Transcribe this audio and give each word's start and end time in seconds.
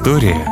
История 0.00 0.46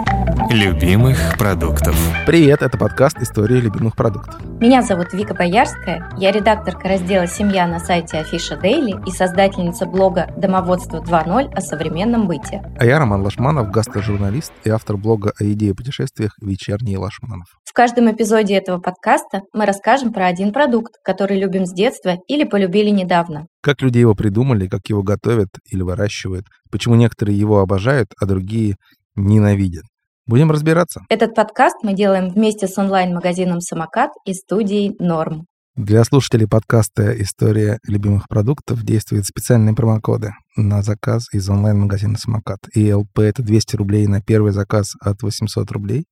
любимых 0.50 1.38
продуктов. 1.38 1.96
Привет, 2.26 2.60
это 2.60 2.76
подкаст 2.76 3.16
«История 3.22 3.60
любимых 3.60 3.96
продуктов». 3.96 4.38
Меня 4.60 4.82
зовут 4.82 5.14
Вика 5.14 5.32
Боярская, 5.32 6.06
я 6.18 6.32
редакторка 6.32 6.86
раздела 6.86 7.26
«Семья» 7.26 7.66
на 7.66 7.78
сайте 7.78 8.18
Афиша 8.18 8.58
Дейли 8.58 8.94
и 9.06 9.10
создательница 9.10 9.86
блога 9.86 10.30
«Домоводство 10.36 10.98
2.0» 11.02 11.50
о 11.54 11.60
современном 11.62 12.28
быте. 12.28 12.62
А 12.78 12.84
я 12.84 12.98
Роман 12.98 13.22
Лашманов, 13.22 13.70
гастрожурналист 13.70 14.52
и 14.64 14.68
автор 14.68 14.98
блога 14.98 15.32
о 15.40 15.44
еде 15.44 15.70
и 15.70 15.72
путешествиях 15.72 16.32
«Вечерний 16.42 16.98
Лашманов». 16.98 17.46
В 17.64 17.72
каждом 17.72 18.12
эпизоде 18.12 18.54
этого 18.54 18.78
подкаста 18.78 19.40
мы 19.54 19.64
расскажем 19.64 20.12
про 20.12 20.26
один 20.26 20.52
продукт, 20.52 20.92
который 21.02 21.40
любим 21.40 21.64
с 21.64 21.72
детства 21.72 22.18
или 22.28 22.44
полюбили 22.44 22.90
недавно. 22.90 23.46
Как 23.62 23.80
люди 23.80 23.96
его 23.96 24.14
придумали, 24.14 24.68
как 24.68 24.88
его 24.88 25.02
готовят 25.02 25.48
или 25.64 25.80
выращивают, 25.80 26.44
почему 26.70 26.96
некоторые 26.96 27.38
его 27.38 27.60
обожают, 27.60 28.08
а 28.20 28.26
другие 28.26 28.76
ненавидят. 29.18 29.84
Будем 30.26 30.50
разбираться. 30.50 31.02
Этот 31.08 31.34
подкаст 31.34 31.76
мы 31.82 31.94
делаем 31.94 32.28
вместе 32.28 32.68
с 32.68 32.76
онлайн-магазином 32.78 33.60
«Самокат» 33.60 34.10
и 34.24 34.34
студией 34.34 34.94
«Норм». 34.98 35.46
Для 35.74 36.02
слушателей 36.04 36.48
подкаста 36.48 37.12
«История 37.22 37.78
любимых 37.86 38.28
продуктов» 38.28 38.82
действуют 38.82 39.26
специальные 39.26 39.74
промокоды 39.74 40.32
на 40.56 40.82
заказ 40.82 41.32
из 41.32 41.48
онлайн-магазина 41.48 42.18
«Самокат». 42.18 42.58
ИЛП— 42.74 43.18
это 43.20 43.42
200 43.42 43.76
рублей 43.76 44.06
на 44.06 44.20
первый 44.20 44.52
заказ 44.52 44.94
от 45.00 45.22
800 45.22 45.70
рублей. 45.70 46.04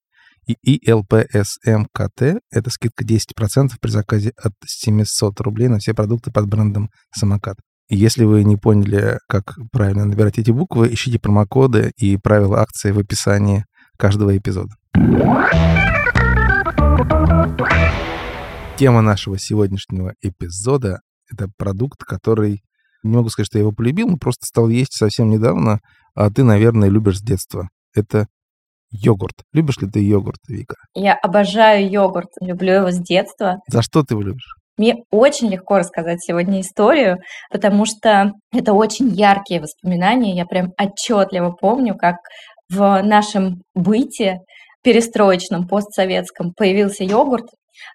И 0.47 0.77
ИЛПСМКТ— 0.89 2.41
это 2.53 2.71
скидка 2.71 3.05
10% 3.05 3.73
при 3.81 3.91
заказе 3.91 4.33
от 4.41 4.53
700 4.65 5.41
рублей 5.41 5.69
на 5.69 5.79
все 5.79 5.93
продукты 5.93 6.31
под 6.31 6.47
брендом 6.47 6.89
«Самокат». 7.13 7.57
Если 7.89 8.25
вы 8.25 8.43
не 8.43 8.57
поняли, 8.57 9.21
как 9.29 9.59
правильно 9.71 10.05
набирать 10.05 10.41
эти 10.41 10.51
буквы, 10.51 10.93
ищите 10.93 11.21
промокоды 11.21 11.93
и 11.97 12.17
правила 12.17 12.61
акции 12.61 12.91
в 12.91 12.99
описании 12.99 13.65
каждого 13.97 14.37
эпизода. 14.37 14.75
Тема 18.77 19.03
нашего 19.03 19.39
сегодняшнего 19.39 20.15
эпизода— 20.21 20.99
это 21.33 21.49
продукт, 21.57 22.03
который, 22.03 22.65
не 23.05 23.17
могу 23.17 23.29
сказать, 23.29 23.47
что 23.47 23.59
я 23.59 23.63
его 23.63 23.71
полюбил, 23.71 24.09
но 24.09 24.17
просто 24.17 24.47
стал 24.47 24.69
есть 24.69 24.95
совсем 24.95 25.31
недавно, 25.31 25.79
а 26.17 26.29
ты, 26.31 26.43
наверное, 26.43 26.89
любишь 26.89 27.19
с 27.19 27.23
детства. 27.23 27.69
Это 27.95 28.27
йогурт. 28.91 29.45
Любишь 29.53 29.79
ли 29.79 29.89
ты 29.89 30.01
йогурт, 30.01 30.41
Вика? 30.49 30.75
Я 30.95 31.15
обожаю 31.15 31.89
йогурт, 31.89 32.31
люблю 32.41 32.73
его 32.73 32.91
с 32.91 32.99
детства. 32.99 33.61
За 33.71 33.81
что 33.81 34.03
ты 34.03 34.15
его 34.15 34.23
любишь? 34.23 34.57
Мне 34.77 34.97
очень 35.11 35.49
легко 35.49 35.79
рассказать 35.79 36.23
сегодня 36.23 36.61
историю, 36.61 37.19
потому 37.51 37.87
что 37.87 38.33
это 38.53 38.75
очень 38.75 39.09
яркие 39.09 39.61
воспоминания. 39.61 40.37
Я 40.37 40.45
прям 40.45 40.73
отчетливо 40.79 41.51
помню, 41.51 41.95
как 41.97 42.17
в 42.69 43.01
нашем 43.03 43.63
быте 43.75 44.41
перестроечном, 44.83 45.67
постсоветском 45.67 46.53
появился 46.55 47.05
йогурт, 47.05 47.47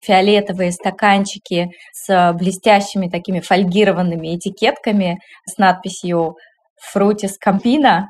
фиолетовые 0.03 0.71
стаканчики 0.71 1.71
с 1.93 2.33
блестящими 2.33 3.09
такими 3.09 3.39
фольгированными 3.39 4.35
этикетками 4.35 5.19
с 5.45 5.57
надписью 5.57 6.35
«Фрутис 6.81 7.37
Кампина». 7.37 8.09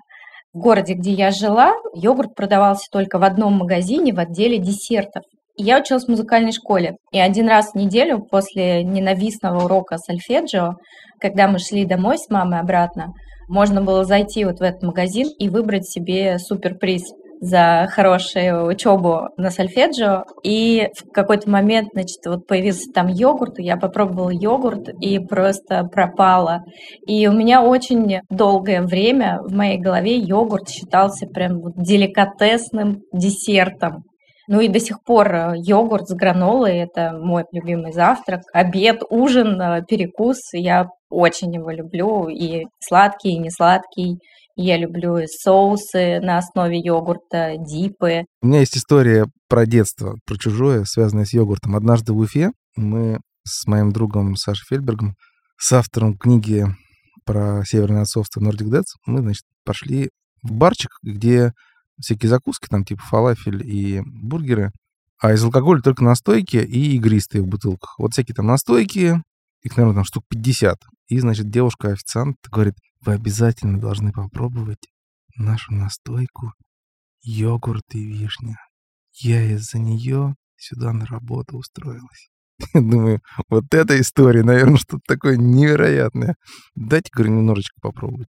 В 0.54 0.60
городе, 0.60 0.96
где 0.96 1.12
я 1.12 1.32
жила, 1.32 1.74
йогурт 1.94 2.36
продавался 2.36 2.88
только 2.92 3.20
в 3.20 3.24
одном 3.24 3.54
магазине 3.54 4.14
в 4.14 4.20
отделе 4.20 4.58
десертов. 4.58 5.24
Я 5.56 5.80
училась 5.80 6.06
в 6.06 6.10
музыкальной 6.10 6.52
школе, 6.52 6.96
и 7.12 7.20
один 7.20 7.48
раз 7.48 7.72
в 7.72 7.76
неделю 7.76 8.20
после 8.20 8.84
ненавистного 8.84 9.66
урока 9.66 9.98
сольфеджио, 9.98 10.76
когда 11.20 11.48
мы 11.48 11.60
шли 11.60 11.86
домой 11.86 12.18
с 12.18 12.30
мамой 12.30 12.60
обратно, 12.60 13.14
можно 13.48 13.82
было 13.82 14.06
зайти 14.06 14.46
вот 14.46 14.60
в 14.60 14.62
этот 14.62 14.82
магазин 14.82 15.28
и 15.38 15.50
выбрать 15.50 15.86
себе 15.86 16.40
суперприз 16.40 17.04
за 17.42 17.88
хорошую 17.90 18.68
учебу 18.68 19.30
на 19.36 19.50
сольфеджио. 19.50 20.24
И 20.44 20.88
в 20.96 21.12
какой-то 21.12 21.50
момент, 21.50 21.90
значит, 21.92 22.20
вот 22.26 22.48
появился 22.48 22.92
там 22.94 23.08
йогурт, 23.08 23.58
я 23.58 23.78
попробовала 23.78 24.30
йогурт 24.30 24.90
и 25.02 25.20
просто 25.20 25.84
пропала. 25.84 26.64
И 27.08 27.28
у 27.28 27.34
меня 27.34 27.64
очень 27.64 28.22
долгое 28.30 28.84
время 28.84 29.40
в 29.44 29.54
моей 29.54 29.80
голове 29.80 30.18
йогурт 30.18 30.70
считался 30.70 31.26
прям 31.26 31.74
деликатесным 31.76 33.02
десертом. 33.12 34.04
Ну 34.52 34.60
и 34.60 34.68
до 34.68 34.82
сих 34.82 35.02
пор 35.02 35.34
э, 35.34 35.54
йогурт 35.56 36.10
с 36.10 36.14
гранолой– 36.14 36.76
это 36.80 37.14
мой 37.14 37.46
любимый 37.54 37.94
завтрак. 37.94 38.42
Обед, 38.52 39.02
ужин, 39.10 39.62
э, 39.62 39.82
перекус. 39.88 40.40
Я 40.52 40.90
очень 41.10 41.54
его 41.56 41.72
люблю. 41.72 42.28
И 42.28 42.66
сладкий, 42.86 43.30
и 43.30 43.38
не 43.38 43.50
сладкий. 43.50 44.20
Я 44.58 44.76
люблю 44.76 45.20
соусы 45.26 46.20
на 46.20 46.38
основе 46.38 46.78
йогурта, 46.80 47.54
дипы. 47.60 48.26
У 48.42 48.48
меня 48.48 48.60
есть 48.60 48.76
история 48.76 49.26
про 49.48 49.66
детство, 49.66 50.18
про 50.26 50.36
чужое, 50.36 50.84
связанное 50.84 51.24
с 51.24 51.32
йогуртом. 51.32 51.78
Однажды 51.78 52.12
в 52.12 52.18
Уфе 52.18 52.52
мы 52.76 53.22
с 53.48 53.66
моим 53.68 53.94
другом 53.94 54.36
Сашей 54.36 54.66
Фельбергом, 54.68 55.16
с 55.58 55.72
автором 55.72 56.18
книги 56.18 56.66
про 57.26 57.64
северное 57.64 58.02
отцовство 58.02 58.42
Nordic 58.42 58.70
Dads, 58.70 58.98
мы, 59.06 59.22
значит, 59.22 59.44
пошли 59.64 60.10
в 60.44 60.52
барчик, 60.52 60.92
где 61.04 61.54
всякие 62.02 62.30
закуски, 62.30 62.68
там 62.68 62.84
типа 62.84 63.02
фалафель 63.04 63.66
и 63.66 64.02
бургеры, 64.06 64.72
а 65.20 65.34
из 65.34 65.44
алкоголя 65.44 65.82
только 65.82 66.04
настойки 66.04 66.58
и 66.58 66.96
игристые 66.96 67.44
в 67.44 67.48
бутылках. 67.48 67.96
Вот 68.00 68.14
всякие 68.14 68.36
там 68.36 68.48
настойки, 68.48 69.22
их, 69.62 69.78
наверное, 69.78 69.98
там 69.98 70.06
штук 70.06 70.24
50. 70.30 70.80
И, 71.08 71.20
значит, 71.20 71.50
девушка-официант 71.50 72.38
говорит, 72.52 72.76
вы 73.02 73.14
обязательно 73.14 73.80
должны 73.80 74.12
попробовать 74.12 74.88
нашу 75.36 75.74
настойку 75.74 76.54
йогурт 77.22 77.84
и 77.94 78.04
вишня. 78.04 78.58
Я 79.14 79.44
из-за 79.54 79.78
нее 79.78 80.36
сюда 80.58 80.94
на 80.94 81.06
работу 81.06 81.58
устроилась. 81.58 82.30
Думаю, 82.74 83.22
вот 83.50 83.66
эта 83.74 84.00
история, 84.00 84.44
наверное, 84.44 84.78
что-то 84.78 85.02
такое 85.08 85.38
невероятное. 85.38 86.36
Дайте, 86.76 87.10
говорю, 87.12 87.34
немножечко 87.34 87.76
попробовать. 87.82 88.28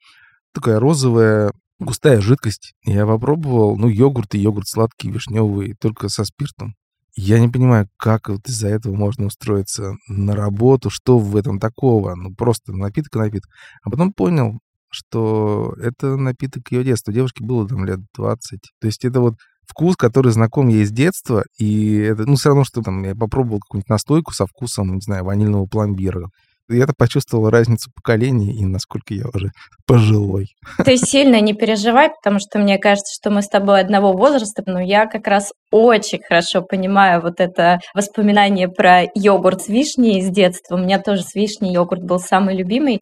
Такая 0.52 0.80
розовая 0.80 1.52
густая 1.78 2.20
жидкость. 2.20 2.74
Я 2.84 3.06
попробовал, 3.06 3.76
ну, 3.76 3.88
йогурт 3.88 4.34
и 4.34 4.38
йогурт 4.38 4.68
сладкий, 4.68 5.10
вишневый, 5.10 5.74
только 5.80 6.08
со 6.08 6.24
спиртом. 6.24 6.74
Я 7.14 7.40
не 7.40 7.48
понимаю, 7.48 7.88
как 7.96 8.28
вот 8.28 8.48
из-за 8.48 8.68
этого 8.68 8.94
можно 8.94 9.26
устроиться 9.26 9.94
на 10.08 10.36
работу, 10.36 10.88
что 10.90 11.18
в 11.18 11.36
этом 11.36 11.58
такого, 11.58 12.14
ну, 12.14 12.34
просто 12.34 12.72
напиток 12.72 13.16
и 13.16 13.18
напиток. 13.18 13.50
А 13.82 13.90
потом 13.90 14.12
понял, 14.12 14.60
что 14.90 15.74
это 15.82 16.16
напиток 16.16 16.70
ее 16.70 16.84
детства. 16.84 17.12
Девушке 17.12 17.44
было 17.44 17.66
там 17.66 17.84
лет 17.84 18.00
20. 18.16 18.60
То 18.80 18.86
есть 18.86 19.04
это 19.04 19.20
вот 19.20 19.34
вкус, 19.66 19.96
который 19.96 20.32
знаком 20.32 20.68
ей 20.68 20.84
с 20.84 20.90
детства, 20.90 21.44
и 21.58 21.96
это, 21.96 22.24
ну, 22.24 22.36
все 22.36 22.50
равно, 22.50 22.64
что 22.64 22.82
там 22.82 23.02
я 23.04 23.14
попробовал 23.14 23.60
какую-нибудь 23.60 23.90
настойку 23.90 24.32
со 24.32 24.46
вкусом, 24.46 24.94
не 24.94 25.00
знаю, 25.00 25.24
ванильного 25.24 25.66
пломбира 25.66 26.28
я-то 26.68 26.92
почувствовал 26.96 27.50
разницу 27.50 27.90
поколений 27.94 28.52
и 28.52 28.64
насколько 28.64 29.14
я 29.14 29.24
уже 29.32 29.52
пожилой. 29.86 30.54
Ты 30.84 30.96
сильно 30.96 31.40
не 31.40 31.54
переживай, 31.54 32.10
потому 32.10 32.38
что 32.38 32.58
мне 32.58 32.78
кажется, 32.78 33.14
что 33.14 33.30
мы 33.30 33.42
с 33.42 33.48
тобой 33.48 33.80
одного 33.80 34.12
возраста, 34.12 34.62
но 34.66 34.80
я 34.80 35.06
как 35.06 35.26
раз 35.26 35.52
очень 35.70 36.20
хорошо 36.26 36.62
понимаю 36.62 37.22
вот 37.22 37.40
это 37.40 37.80
воспоминание 37.94 38.68
про 38.68 39.04
йогурт 39.14 39.62
с 39.62 39.68
вишней 39.68 40.18
из 40.18 40.28
детства. 40.28 40.76
У 40.76 40.78
меня 40.78 40.98
тоже 40.98 41.22
с 41.22 41.34
вишней 41.34 41.72
йогурт 41.72 42.02
был 42.02 42.20
самый 42.20 42.56
любимый. 42.56 42.98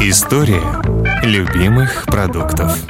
История 0.00 0.62
любимых 1.24 2.04
продуктов. 2.06 2.86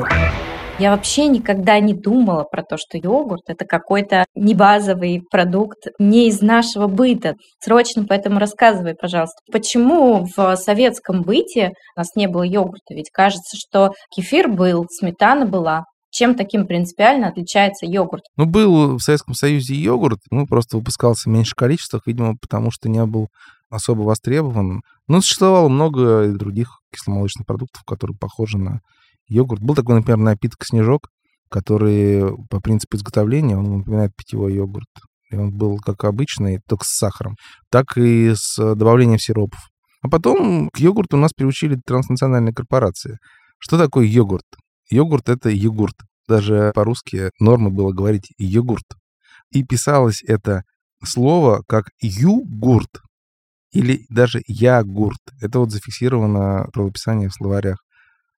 Я 0.79 0.91
вообще 0.91 1.29
никогда 1.29 1.81
не 1.81 1.95
думала 1.95 2.45
про 2.45 2.63
то, 2.63 2.77
что 2.77 2.99
йогурт 2.99 3.45
это 3.47 3.65
какой-то 3.65 4.27
не 4.35 4.55
базовый 4.55 5.23
продукт, 5.31 5.87
не 5.99 6.29
из 6.29 6.43
нашего 6.43 6.87
быта. 6.87 7.35
Срочно 7.61 8.05
поэтому 8.07 8.39
рассказывай, 8.39 8.95
пожалуйста, 8.95 9.37
почему 9.51 10.27
в 10.37 10.55
советском 10.57 11.23
быте 11.23 11.71
у 11.97 12.01
нас 12.01 12.15
не 12.15 12.27
было 12.27 12.43
йогурта? 12.43 12.93
Ведь 12.93 13.09
кажется, 13.11 13.57
что 13.57 13.93
кефир 14.15 14.49
был, 14.49 14.85
сметана 14.91 15.47
была, 15.47 15.85
чем 16.11 16.35
таким 16.35 16.67
принципиально 16.67 17.29
отличается 17.29 17.87
йогурт? 17.87 18.25
Ну, 18.37 18.45
был 18.45 18.99
в 18.99 19.01
Советском 19.01 19.33
Союзе 19.33 19.75
йогурт, 19.75 20.19
ну, 20.31 20.47
просто 20.47 20.77
выпускался 20.77 21.31
в 21.31 21.33
меньших 21.33 21.55
количествах, 21.55 22.03
видимо, 22.05 22.37
потому 22.39 22.71
что 22.71 22.91
не 22.91 23.05
был 23.07 23.29
особо 23.71 24.03
востребован. 24.03 24.83
Но 25.09 25.23
существовало 25.23 25.69
много 25.71 26.29
других 26.35 26.81
кисломолочных 26.93 27.47
продуктов, 27.47 27.83
которые 27.85 28.17
похожи 28.19 28.59
на 28.59 28.81
йогурт. 29.29 29.63
Был 29.63 29.75
такой, 29.75 29.97
например, 29.97 30.19
напиток 30.19 30.65
«Снежок», 30.65 31.09
который 31.51 32.37
по 32.51 32.61
принципу 32.61 32.97
изготовления, 32.97 33.57
он 33.57 33.79
напоминает 33.79 34.15
питьевой 34.17 34.55
йогурт. 34.55 34.89
И 35.31 35.37
он 35.37 35.57
был 35.57 35.79
как 35.79 36.05
обычный, 36.05 36.61
только 36.69 36.85
с 36.85 36.97
сахаром, 36.97 37.37
так 37.71 37.97
и 37.97 38.33
с 38.35 38.57
добавлением 38.57 39.19
сиропов. 39.19 39.61
А 40.03 40.09
потом 40.09 40.69
к 40.71 40.79
йогурту 40.79 41.17
нас 41.17 41.33
приучили 41.33 41.81
транснациональные 41.85 42.55
корпорации. 42.55 43.19
Что 43.59 43.79
такое 43.79 44.07
йогурт? 44.07 44.45
Йогурт— 44.91 45.29
это 45.29 45.51
йогурт. 45.51 45.97
Даже 46.29 46.73
по-русски 46.75 47.31
норма 47.41 47.71
было 47.71 47.93
говорить 47.93 48.33
йогурт. 48.39 48.85
И 49.51 49.65
писалось 49.65 50.23
это 50.23 50.63
слово 51.05 51.63
как 51.67 51.91
югурт 52.01 53.01
или 53.73 54.07
даже 54.09 54.43
ягурт. 54.47 55.21
Это 55.41 55.59
вот 55.61 55.71
зафиксировано 55.71 56.69
правописание 56.73 57.29
в 57.29 57.35
словарях 57.35 57.79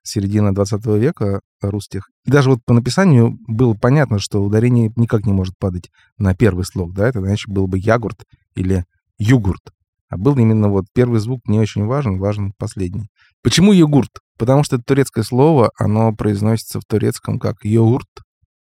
середины 0.08 0.52
20 0.52 0.84
века 0.86 1.40
русских. 1.62 2.08
И 2.24 2.30
даже 2.30 2.50
вот 2.50 2.60
по 2.64 2.74
написанию 2.74 3.38
было 3.46 3.74
понятно, 3.74 4.18
что 4.18 4.42
ударение 4.42 4.92
никак 4.96 5.26
не 5.26 5.32
может 5.32 5.56
падать 5.58 5.90
на 6.18 6.34
первый 6.34 6.64
слог, 6.64 6.94
да, 6.94 7.08
это 7.08 7.20
иначе 7.20 7.50
был 7.50 7.66
бы 7.66 7.78
ягурт 7.78 8.24
или 8.54 8.84
югурт. 9.18 9.72
А 10.10 10.16
был 10.16 10.36
именно 10.36 10.68
вот 10.68 10.86
первый 10.94 11.20
звук 11.20 11.40
не 11.46 11.58
очень 11.58 11.84
важен, 11.84 12.18
важен 12.18 12.52
последний. 12.56 13.08
Почему 13.42 13.72
йогурт? 13.72 14.10
Потому 14.38 14.64
что 14.64 14.76
это 14.76 14.84
турецкое 14.86 15.24
слово, 15.24 15.70
оно 15.78 16.14
произносится 16.14 16.80
в 16.80 16.84
турецком 16.84 17.38
как 17.38 17.64
йогурт. 17.64 18.08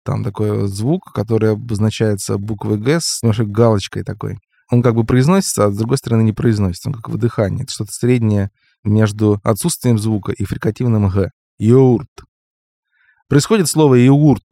Там 0.04 0.24
такой 0.24 0.68
звук, 0.68 1.12
который 1.12 1.52
обозначается 1.52 2.38
буквой 2.38 2.78
«г» 2.78 3.00
с 3.02 3.22
немножко 3.22 3.44
галочкой 3.44 4.04
такой. 4.04 4.38
Он 4.70 4.82
как 4.82 4.94
бы 4.94 5.04
произносится, 5.04 5.66
а 5.66 5.70
с 5.70 5.76
другой 5.76 5.98
стороны 5.98 6.22
не 6.22 6.32
произносится. 6.32 6.88
Он 6.88 6.94
как 6.94 7.08
выдыхание. 7.08 7.64
Это 7.64 7.72
что-то 7.72 7.92
среднее 7.92 8.50
между 8.86 9.40
отсутствием 9.42 9.98
звука 9.98 10.32
и 10.32 10.44
фрикативным 10.44 11.08
«г». 11.08 11.30
Йогурт. 11.58 12.08
Происходит 13.28 13.68
слово 13.68 13.94
«йогурт», 13.94 14.44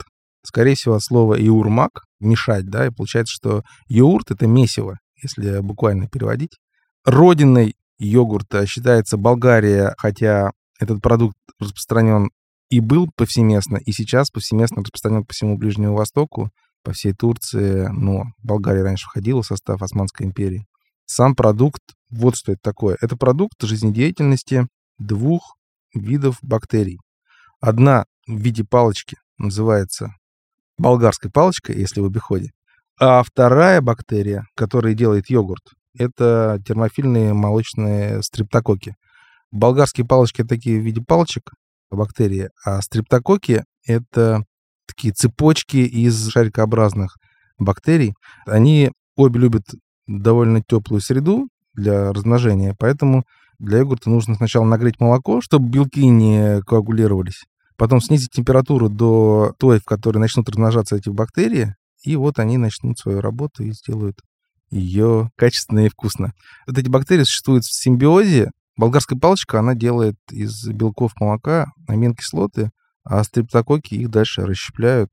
скорее 0.44 0.75
всего, 0.75 0.94
от 0.94 1.02
слова 1.02 1.34
«иурмак», 1.34 2.04
мешать, 2.20 2.66
да, 2.66 2.86
и 2.86 2.90
получается, 2.90 3.32
что 3.32 3.62
йогурт— 3.88 4.31
это 4.32 4.46
месиво, 4.46 4.98
если 5.22 5.60
буквально 5.60 6.08
переводить. 6.08 6.58
Родиной 7.04 7.75
йогурта 7.98 8.66
считается 8.66 9.16
Болгария, 9.16 9.94
хотя 9.98 10.50
этот 10.81 11.00
продукт 11.02 11.36
распространен 11.60 12.31
и 12.70 12.81
был 12.81 13.08
повсеместно, 13.14 13.76
и 13.76 13.92
сейчас 13.92 14.31
повсеместно 14.31 14.82
распространен 14.82 15.25
по 15.25 15.32
всему 15.32 15.56
Ближнему 15.56 15.94
Востоку, 15.94 16.50
по 16.82 16.92
всей 16.92 17.12
Турции, 17.12 17.88
но 17.92 18.25
Болгария 18.42 18.82
раньше 18.82 19.06
входила 19.06 19.42
в 19.42 19.46
состав 19.46 19.82
Османской 19.82 20.26
империи. 20.26 20.66
Сам 21.06 21.34
продукт, 21.34 21.82
вот 22.10 22.36
что 22.36 22.52
это 22.52 22.60
такое. 22.62 22.96
Это 23.00 23.16
продукт 23.16 23.60
жизнедеятельности 23.62 24.66
двух 24.98 25.56
видов 25.94 26.38
бактерий. 26.42 26.98
Одна 27.60 28.04
в 28.26 28.36
виде 28.36 28.64
палочки 28.64 29.16
называется 29.38 30.14
болгарской 30.78 31.30
палочкой, 31.30 31.78
если 31.78 32.00
в 32.00 32.04
обиходе, 32.04 32.50
а 32.98 33.22
вторая 33.22 33.80
бактерия, 33.80 34.46
которая 34.54 34.94
делает 34.94 35.30
йогурт, 35.30 35.62
это 35.96 36.60
термофильные 36.66 37.32
молочные 37.32 38.22
стрептококи. 38.22 38.96
Болгарские 39.50 40.06
палочки 40.06 40.42
такие 40.42 40.80
в 40.80 40.84
виде 40.84 41.00
палочек, 41.00 41.52
бактерии, 41.90 42.50
а 42.64 42.82
стрептококи— 42.82 43.64
это 43.86 44.44
такие 44.86 45.14
цепочки 45.14 45.76
из 45.76 46.28
шарикообразных 46.28 47.16
бактерий. 47.58 48.14
Они 48.46 48.90
обе 49.16 49.40
любят 49.40 49.64
довольно 50.06 50.62
теплую 50.62 51.00
среду 51.00 51.48
для 51.74 52.12
размножения, 52.12 52.74
поэтому 52.78 53.24
для 53.58 53.78
йогурта 53.78 54.10
нужно 54.10 54.34
сначала 54.34 54.64
нагреть 54.64 55.00
молоко, 55.00 55.40
чтобы 55.40 55.68
белки 55.68 56.06
не 56.06 56.60
коагулировались, 56.62 57.44
потом 57.76 58.00
снизить 58.00 58.30
температуру 58.30 58.88
до 58.88 59.54
той, 59.58 59.80
в 59.80 59.84
которой 59.84 60.18
начнут 60.18 60.48
размножаться 60.48 60.96
эти 60.96 61.08
бактерии, 61.08 61.74
и 62.02 62.16
вот 62.16 62.38
они 62.38 62.58
начнут 62.58 62.98
свою 62.98 63.20
работу 63.20 63.62
и 63.62 63.72
сделают 63.72 64.20
ее 64.70 65.30
качественно 65.36 65.86
и 65.86 65.88
вкусно. 65.88 66.32
Вот 66.66 66.76
эти 66.78 66.88
бактерии 66.88 67.22
существуют 67.22 67.64
в 67.64 67.74
симбиозе. 67.74 68.50
Болгарская 68.76 69.18
палочка, 69.18 69.60
она 69.60 69.74
делает 69.74 70.16
из 70.30 70.66
белков 70.66 71.12
молока 71.20 71.68
аминокислоты, 71.86 72.70
а 73.04 73.22
стрептококи 73.22 73.94
их 73.94 74.10
дальше 74.10 74.44
расщепляют. 74.44 75.10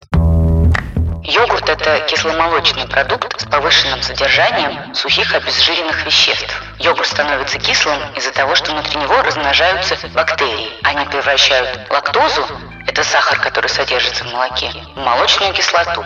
Йогурт– 1.23 1.69
это 1.69 1.99
кисломолочный 2.07 2.87
продукт 2.87 3.39
с 3.39 3.45
повышенным 3.45 4.01
содержанием 4.01 4.95
сухих 4.95 5.33
обезжиренных 5.35 6.05
веществ. 6.05 6.63
Йогурт 6.79 7.07
становится 7.07 7.59
кислым 7.59 7.99
из-за 8.15 8.31
того, 8.31 8.55
что 8.55 8.71
внутри 8.71 8.99
него 8.99 9.21
размножаются 9.21 9.95
бактерии. 10.09 10.71
Они 10.83 11.05
превращают 11.05 11.89
лактозу– 11.91 12.45
это 12.87 13.03
сахар, 13.03 13.39
который 13.39 13.69
содержится 13.69 14.23
в 14.23 14.33
молоке, 14.33 14.71
в 14.95 14.99
молочную 14.99 15.53
кислоту. 15.53 16.03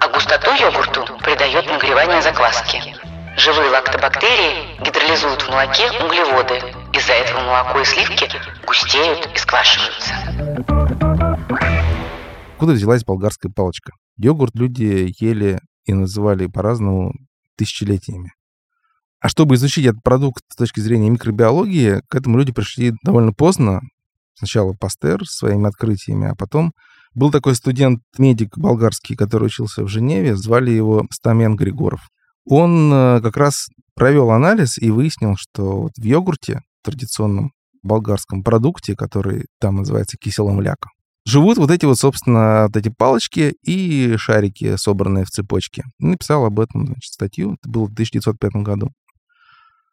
А 0.00 0.08
густоту 0.08 0.54
йогурту 0.54 1.04
придает 1.18 1.66
нагревание 1.66 2.22
закваски. 2.22 2.96
Живые 3.36 3.70
лактобактерии 3.70 4.80
гидролизуют 4.80 5.42
в 5.42 5.50
молоке 5.50 5.90
углеводы. 6.00 6.62
Из-за 6.92 7.12
этого 7.12 7.40
молоко 7.40 7.80
и 7.80 7.84
сливки 7.84 8.30
густеют 8.66 9.28
и 9.34 9.38
сквашиваются. 9.38 10.14
Откуда 12.54 12.72
взялась 12.72 13.04
болгарская 13.04 13.52
палочка? 13.54 13.92
Йогурт 14.18 14.54
люди 14.54 15.14
ели 15.18 15.60
и 15.86 15.94
называли 15.94 16.46
по-разному 16.46 17.14
тысячелетиями. 17.56 18.32
А 19.20 19.28
чтобы 19.28 19.56
изучить 19.56 19.86
этот 19.86 20.02
продукт 20.02 20.42
с 20.48 20.56
точки 20.56 20.80
зрения 20.80 21.10
микробиологии, 21.10 22.02
к 22.08 22.14
этому 22.14 22.38
люди 22.38 22.52
пришли 22.52 22.92
довольно 23.02 23.32
поздно. 23.32 23.80
Сначала 24.34 24.74
Пастер 24.74 25.24
своими 25.24 25.66
открытиями, 25.66 26.28
а 26.28 26.36
потом 26.36 26.72
был 27.14 27.32
такой 27.32 27.56
студент-медик 27.56 28.56
болгарский, 28.56 29.16
который 29.16 29.46
учился 29.46 29.82
в 29.82 29.88
Женеве, 29.88 30.36
звали 30.36 30.70
его 30.70 31.06
Стамен 31.10 31.56
Григоров. 31.56 32.08
Он 32.44 32.92
э, 32.92 33.20
как 33.20 33.36
раз 33.36 33.68
провел 33.94 34.30
анализ 34.30 34.78
и 34.78 34.90
выяснил, 34.90 35.34
что 35.36 35.82
вот 35.82 35.92
в 35.96 36.02
йогурте, 36.04 36.60
традиционном 36.82 37.52
болгарском 37.82 38.44
продукте, 38.44 38.94
который 38.94 39.46
там 39.58 39.76
называется 39.76 40.16
киселом 40.16 40.60
ляка, 40.60 40.90
живут 41.28 41.58
вот 41.58 41.70
эти 41.70 41.84
вот, 41.84 41.98
собственно, 41.98 42.64
вот 42.66 42.76
эти 42.76 42.88
палочки 42.88 43.54
и 43.62 44.16
шарики, 44.16 44.76
собранные 44.76 45.24
в 45.24 45.30
цепочке. 45.30 45.84
Написал 45.98 46.44
об 46.46 46.58
этом, 46.58 46.86
значит, 46.86 47.12
статью. 47.12 47.54
Это 47.54 47.68
было 47.68 47.84
в 47.86 47.92
1905 47.92 48.52
году. 48.62 48.92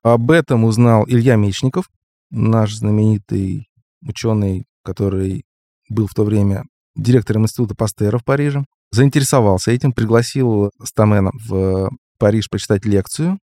Об 0.01 0.31
этом 0.31 0.63
узнал 0.63 1.05
Илья 1.07 1.35
Мечников, 1.35 1.89
наш 2.29 2.73
знаменитый 2.73 3.67
ученый, 4.01 4.65
который 4.83 5.43
был 5.89 6.07
в 6.07 6.13
то 6.13 6.23
время 6.23 6.63
директором 6.95 7.43
института 7.43 7.75
Пастера 7.75 8.17
в 8.17 8.23
Париже. 8.23 8.63
Заинтересовался 8.91 9.71
этим, 9.71 9.91
пригласил 9.91 10.71
Стамена 10.83 11.31
в 11.33 11.89
Париж 12.17 12.49
почитать 12.49 12.85
лекцию 12.85 13.39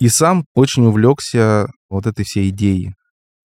и 0.00 0.08
сам 0.08 0.44
очень 0.54 0.86
увлекся 0.86 1.68
вот 1.88 2.06
этой 2.06 2.24
всей 2.24 2.48
идеей. 2.48 2.94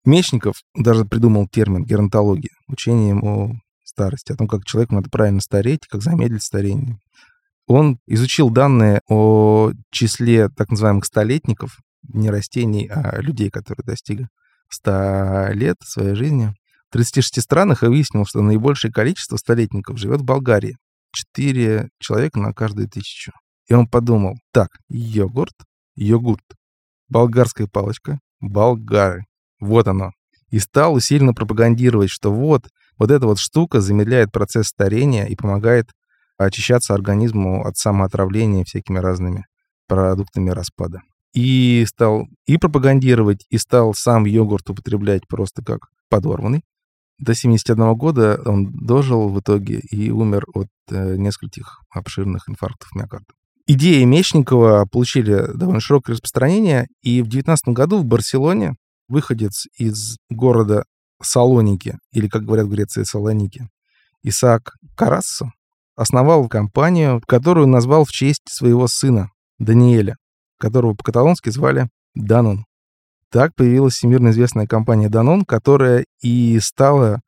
Мечников 0.06 0.56
даже 0.76 1.06
придумал 1.06 1.48
термин 1.48 1.84
геронтология, 1.84 2.52
учением 2.68 3.24
о 3.24 3.54
старости, 3.94 4.32
о 4.32 4.36
том, 4.36 4.48
как 4.48 4.66
человеку 4.66 4.96
надо 4.96 5.10
правильно 5.10 5.42
стареть, 5.42 5.88
как 5.88 6.02
замедлить 6.02 6.44
старение. 6.44 6.98
Он 7.68 8.00
изучил 8.08 8.50
данные 8.50 9.02
о 9.08 9.72
числе 9.92 10.50
так 10.50 10.70
называемых 10.70 11.06
столетников, 11.06 11.78
не 12.04 12.30
растений, 12.30 12.90
а 12.90 13.22
людей, 13.22 13.50
которые 13.50 13.86
достигли 13.86 14.28
100 14.70 15.50
лет 15.54 15.78
своей 15.82 16.16
жизни, 16.16 16.54
в 16.90 16.94
36 16.94 17.42
странах 17.42 17.84
и 17.84 17.88
выяснил, 17.88 18.26
что 18.26 18.42
наибольшее 18.42 18.92
количество 18.92 19.38
столетников 19.38 19.98
живет 19.98 20.22
в 20.22 20.26
Болгарии. 20.26 20.78
4 21.16 21.90
человека 22.00 22.40
на 22.40 22.54
каждую 22.54 22.90
тысячу. 22.90 23.32
И 23.70 23.74
он 23.74 23.88
подумал, 23.88 24.36
так, 24.52 24.70
йогурт, 24.90 25.54
йогурт, 25.96 26.44
болгарская 27.08 27.68
палочка, 27.68 28.20
болгары. 28.42 29.24
Вот 29.60 29.88
оно. 29.88 30.12
И 30.50 30.60
стал 30.60 30.94
усиленно 30.96 31.34
пропагандировать, 31.34 32.10
что 32.10 32.34
вот, 32.34 32.68
вот 32.98 33.12
эта 33.12 33.26
вот 33.26 33.40
штука 33.40 33.82
замедляет 33.82 34.32
процесс 34.32 34.68
старения 34.68 35.26
и 35.26 35.36
помогает 35.36 35.90
очищаться 36.38 36.94
организму 36.94 37.66
от 37.66 37.78
самоотравления 37.78 38.64
всякими 38.64 39.00
разными 39.00 39.46
продуктами 39.88 40.50
распада. 40.50 41.02
И 41.34 41.86
стал 41.88 42.28
и 42.46 42.58
пропагандировать, 42.58 43.46
и 43.50 43.58
стал 43.58 43.94
сам 43.96 44.26
йогурт 44.26 44.70
употреблять 44.70 45.28
просто 45.28 45.64
как 45.64 45.88
подорванный. 46.10 46.64
До 47.20 47.34
71 47.34 47.94
года 47.96 48.40
он 48.46 48.72
дожил 48.72 49.30
в 49.30 49.40
итоге 49.40 49.80
и 49.80 50.10
умер 50.10 50.46
от 50.54 50.68
э, 50.90 51.16
нескольких 51.16 51.82
обширных 51.92 52.50
инфарктов 52.50 52.94
миокарда. 52.94 53.34
Идеи 53.66 54.04
Мечникова 54.04 54.86
получили 54.92 55.56
довольно 55.56 55.80
широкое 55.80 56.16
распространение, 56.16 56.88
и 57.02 57.22
в 57.22 57.28
19 57.28 57.70
году 57.70 58.00
в 58.00 58.06
Барселоне 58.06 58.76
выходец 59.08 59.68
из 59.78 60.18
города 60.30 60.84
Салоники, 61.22 61.98
или, 62.12 62.28
как 62.28 62.44
говорят 62.44 62.66
в 62.66 62.70
Греции, 62.70 63.04
Салоники, 63.04 63.68
Исаак 64.24 64.74
Карассо, 64.96 65.52
основал 65.96 66.48
компанию, 66.48 67.22
которую 67.28 67.68
назвал 67.68 68.06
в 68.06 68.12
честь 68.12 68.44
своего 68.48 68.88
сына 68.88 69.30
Даниэля, 69.60 70.18
которого 70.58 70.94
по-каталонски 70.94 71.50
звали 71.50 71.90
Данон. 72.16 72.66
Так 73.30 73.56
появилась 73.56 73.94
всемирно 73.94 74.30
известная 74.30 74.68
компания 74.68 75.10
Данон, 75.10 75.44
которая 75.44 76.06
и 76.22 76.60
стала 76.60 77.22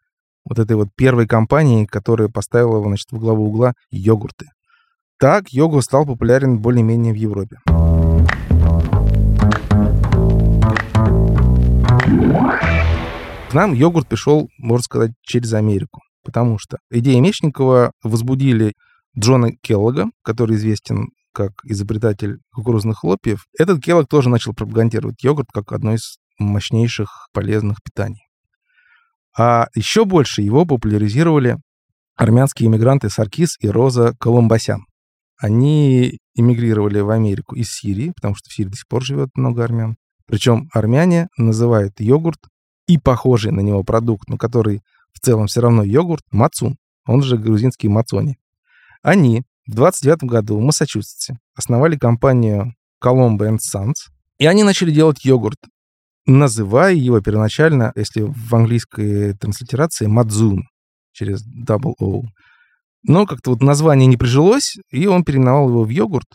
вот 0.48 0.60
этой 0.60 0.75
вот 0.75 0.89
первой 0.96 1.27
компанией, 1.27 1.86
которая 1.88 2.30
поставила 2.30 2.82
значит, 2.84 3.12
в 3.12 3.18
главу 3.18 3.48
угла 3.48 3.74
йогурты. 3.89 4.50
Так 5.18 5.50
йогурт 5.50 5.86
стал 5.86 6.06
популярен 6.06 6.60
более-менее 6.60 7.13
в 7.13 7.15
Европе. 7.15 7.60
К 13.50 13.54
нам 13.54 13.74
йогурт 13.74 14.08
пришел, 14.08 14.50
можно 14.58 14.84
сказать, 14.84 15.12
через 15.22 15.54
Америку, 15.54 16.02
потому 16.24 16.58
что 16.58 16.80
идеи 16.90 17.20
Мечникова 17.20 17.92
возбудили 18.04 18.74
Джона 19.18 19.52
Келлога, 19.62 20.08
который 20.24 20.56
известен 20.58 21.10
как 21.32 21.52
изобретатель 21.64 22.40
кукурузных 22.54 23.00
хлопьев. 23.00 23.46
Этот 23.58 23.84
Келлог 23.84 24.08
тоже 24.08 24.30
начал 24.30 24.54
пропагандировать 24.54 25.24
йогурт 25.24 25.50
как 25.54 25.72
одно 25.72 25.94
из 25.94 26.18
мощнейших 26.40 27.28
полезных 27.34 27.84
питаний. 27.84 28.25
А 29.38 29.68
еще 29.75 30.06
больше 30.06 30.42
его 30.42 30.66
популяризировали 30.66 31.58
армянские 32.16 32.68
иммигранты 32.68 33.10
Саркис 33.10 33.58
и 33.60 33.68
Роза 33.68 34.14
Колумбасян. 34.20 34.86
Они 35.38 36.20
эмигрировали 36.34 37.00
в 37.02 37.10
Америку 37.10 37.56
из 37.56 37.70
Сирии, 37.70 38.14
потому 38.16 38.36
что 38.36 38.50
в 38.50 38.54
Сирии 38.54 38.70
до 38.70 38.78
сих 38.78 38.88
пор 38.88 39.04
живет 39.04 39.30
много 39.36 39.64
армян. 39.64 39.98
Причем 40.25 40.70
армяне 40.74 41.28
называют 41.38 42.00
йогурт 42.00 42.40
и 42.88 42.98
похожий 42.98 43.51
на 43.51 43.62
него 43.62 43.84
продукт, 43.84 44.30
но 44.30 44.38
который 44.38 44.82
в 45.13 45.20
целом 45.20 45.48
все 45.48 45.62
равно 45.62 45.84
йогурт, 45.84 46.24
мацун, 46.32 46.77
он 47.06 47.22
же 47.22 47.38
грузинский 47.38 47.88
мацони. 47.88 48.38
Они 49.01 49.44
в 49.68 49.74
29 49.75 50.24
году 50.24 50.58
в 50.58 50.62
Массачусетсе 50.62 51.38
основали 51.56 51.98
компанию 51.98 52.75
Colombo 53.04 53.58
Sons, 53.58 53.94
и 54.38 54.46
они 54.46 54.63
начали 54.63 54.92
делать 54.92 55.24
йогурт, 55.24 55.58
называя 56.25 56.94
его 56.94 57.22
первоначально, 57.22 57.92
если 57.96 58.22
в 58.22 58.56
английской 58.56 59.34
транслитерации, 59.34 60.08
мадзун 60.08 60.68
через 61.13 61.44
double 61.48 61.94
O. 62.00 62.24
Но 63.04 63.25
как-то 63.25 63.51
вот 63.51 63.62
название 63.62 64.08
не 64.08 64.18
прижилось, 64.18 64.77
и 64.89 65.06
он 65.08 65.24
переименовал 65.24 65.70
его 65.70 65.84
в 65.84 65.89
йогурт. 65.89 66.27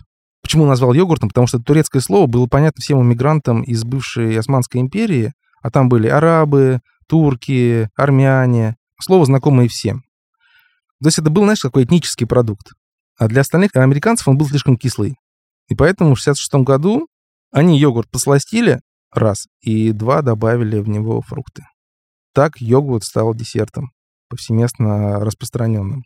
Почему 0.42 0.66
назвал 0.66 0.94
йогуртом? 0.94 1.28
Потому 1.28 1.46
что 1.46 1.58
турецкое 1.58 2.00
слово 2.00 2.26
было 2.26 2.46
понятно 2.46 2.80
всем 2.80 3.02
иммигрантам 3.02 3.62
из 3.62 3.84
бывшей 3.84 4.38
Османской 4.38 4.80
империи, 4.80 5.32
а 5.60 5.70
там 5.70 5.88
были 5.88 6.08
арабы, 6.08 6.80
турки, 7.06 7.88
армяне. 7.96 8.76
Слово 9.00 9.24
знакомое 9.24 9.68
всем. 9.68 10.04
То 11.02 11.08
есть 11.08 11.18
это 11.18 11.30
был, 11.30 11.42
знаешь, 11.42 11.60
какой 11.60 11.84
этнический 11.84 12.26
продукт. 12.26 12.72
А 13.18 13.28
для 13.28 13.40
остальных 13.40 13.74
американцев 13.74 14.28
он 14.28 14.36
был 14.36 14.46
слишком 14.48 14.76
кислый. 14.76 15.16
И 15.68 15.74
поэтому 15.74 16.14
в 16.14 16.18
66 16.18 16.54
году 16.64 17.08
они 17.52 17.78
йогурт 17.78 18.10
посластили, 18.10 18.80
раз, 19.12 19.46
и 19.60 19.92
два 19.92 20.22
добавили 20.22 20.78
в 20.78 20.88
него 20.88 21.20
фрукты. 21.22 21.64
Так 22.32 22.60
йогурт 22.60 23.04
стал 23.04 23.34
десертом, 23.34 23.90
повсеместно 24.28 25.20
распространенным. 25.20 26.04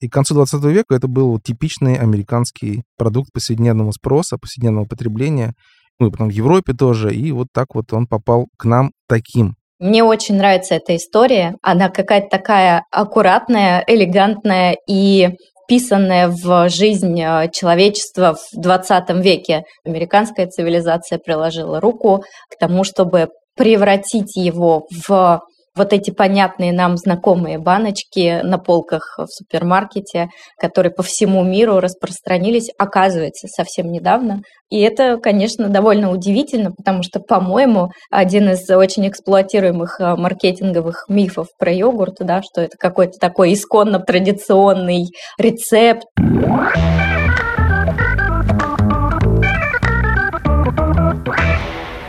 И 0.00 0.08
к 0.08 0.12
концу 0.12 0.34
20 0.34 0.62
века 0.64 0.94
это 0.94 1.08
был 1.08 1.40
типичный 1.40 1.96
американский 1.96 2.82
продукт 2.96 3.32
повседневного 3.32 3.92
спроса, 3.92 4.36
повседневного 4.36 4.84
потребления. 4.84 5.54
Ну 5.98 6.08
и 6.08 6.10
потом 6.10 6.28
в 6.28 6.32
Европе 6.32 6.72
тоже. 6.72 7.14
И 7.14 7.32
вот 7.32 7.48
так 7.52 7.74
вот 7.74 7.92
он 7.92 8.06
попал 8.06 8.46
к 8.56 8.64
нам 8.64 8.92
таким. 9.08 9.56
Мне 9.78 10.02
очень 10.02 10.36
нравится 10.36 10.76
эта 10.76 10.96
история. 10.96 11.56
Она 11.62 11.88
какая-то 11.88 12.28
такая 12.28 12.84
аккуратная, 12.90 13.84
элегантная 13.86 14.76
и 14.88 15.30
вписанная 15.64 16.28
в 16.28 16.68
жизнь 16.68 17.20
э, 17.20 17.50
человечества 17.52 18.34
в 18.34 18.60
20 18.60 19.10
веке. 19.24 19.64
Американская 19.84 20.46
цивилизация 20.46 21.18
приложила 21.18 21.80
руку 21.80 22.22
к 22.50 22.58
тому, 22.58 22.84
чтобы 22.84 23.28
превратить 23.56 24.36
его 24.36 24.86
в 25.06 25.40
вот 25.76 25.92
эти 25.92 26.10
понятные 26.10 26.72
нам 26.72 26.96
знакомые 26.96 27.58
баночки 27.58 28.40
на 28.42 28.58
полках 28.58 29.18
в 29.18 29.26
супермаркете, 29.26 30.28
которые 30.56 30.92
по 30.92 31.02
всему 31.02 31.42
миру 31.42 31.80
распространились, 31.80 32.70
оказывается, 32.78 33.48
совсем 33.48 33.90
недавно. 33.90 34.42
И 34.70 34.80
это, 34.80 35.18
конечно, 35.18 35.68
довольно 35.68 36.10
удивительно, 36.10 36.70
потому 36.70 37.02
что, 37.02 37.18
по-моему, 37.20 37.90
один 38.10 38.50
из 38.50 38.68
очень 38.70 39.08
эксплуатируемых 39.08 40.00
э, 40.00 40.14
маркетинговых 40.16 41.06
мифов 41.08 41.48
про 41.58 41.72
йогурт, 41.72 42.16
да, 42.20 42.40
что 42.42 42.60
это 42.60 42.76
какой-то 42.78 43.18
такой 43.18 43.52
исконно 43.52 43.98
традиционный 43.98 45.06
рецепт. 45.38 46.04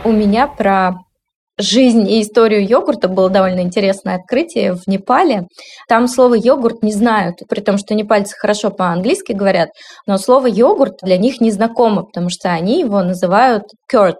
У 0.04 0.12
меня 0.12 0.46
про 0.46 1.05
жизнь 1.58 2.08
и 2.08 2.22
историю 2.22 2.66
йогурта 2.66 3.08
было 3.08 3.30
довольно 3.30 3.60
интересное 3.60 4.16
открытие 4.16 4.74
в 4.74 4.86
Непале. 4.86 5.48
Там 5.88 6.08
слово 6.08 6.34
йогурт 6.34 6.82
не 6.82 6.92
знают, 6.92 7.36
при 7.48 7.60
том, 7.60 7.78
что 7.78 7.94
непальцы 7.94 8.36
хорошо 8.36 8.70
по-английски 8.70 9.32
говорят, 9.32 9.70
но 10.06 10.18
слово 10.18 10.46
йогурт 10.46 10.98
для 11.02 11.16
них 11.16 11.40
не 11.40 11.50
знакомо, 11.50 12.02
потому 12.02 12.30
что 12.30 12.50
они 12.50 12.80
его 12.80 13.02
называют 13.02 13.64
curd, 13.92 14.16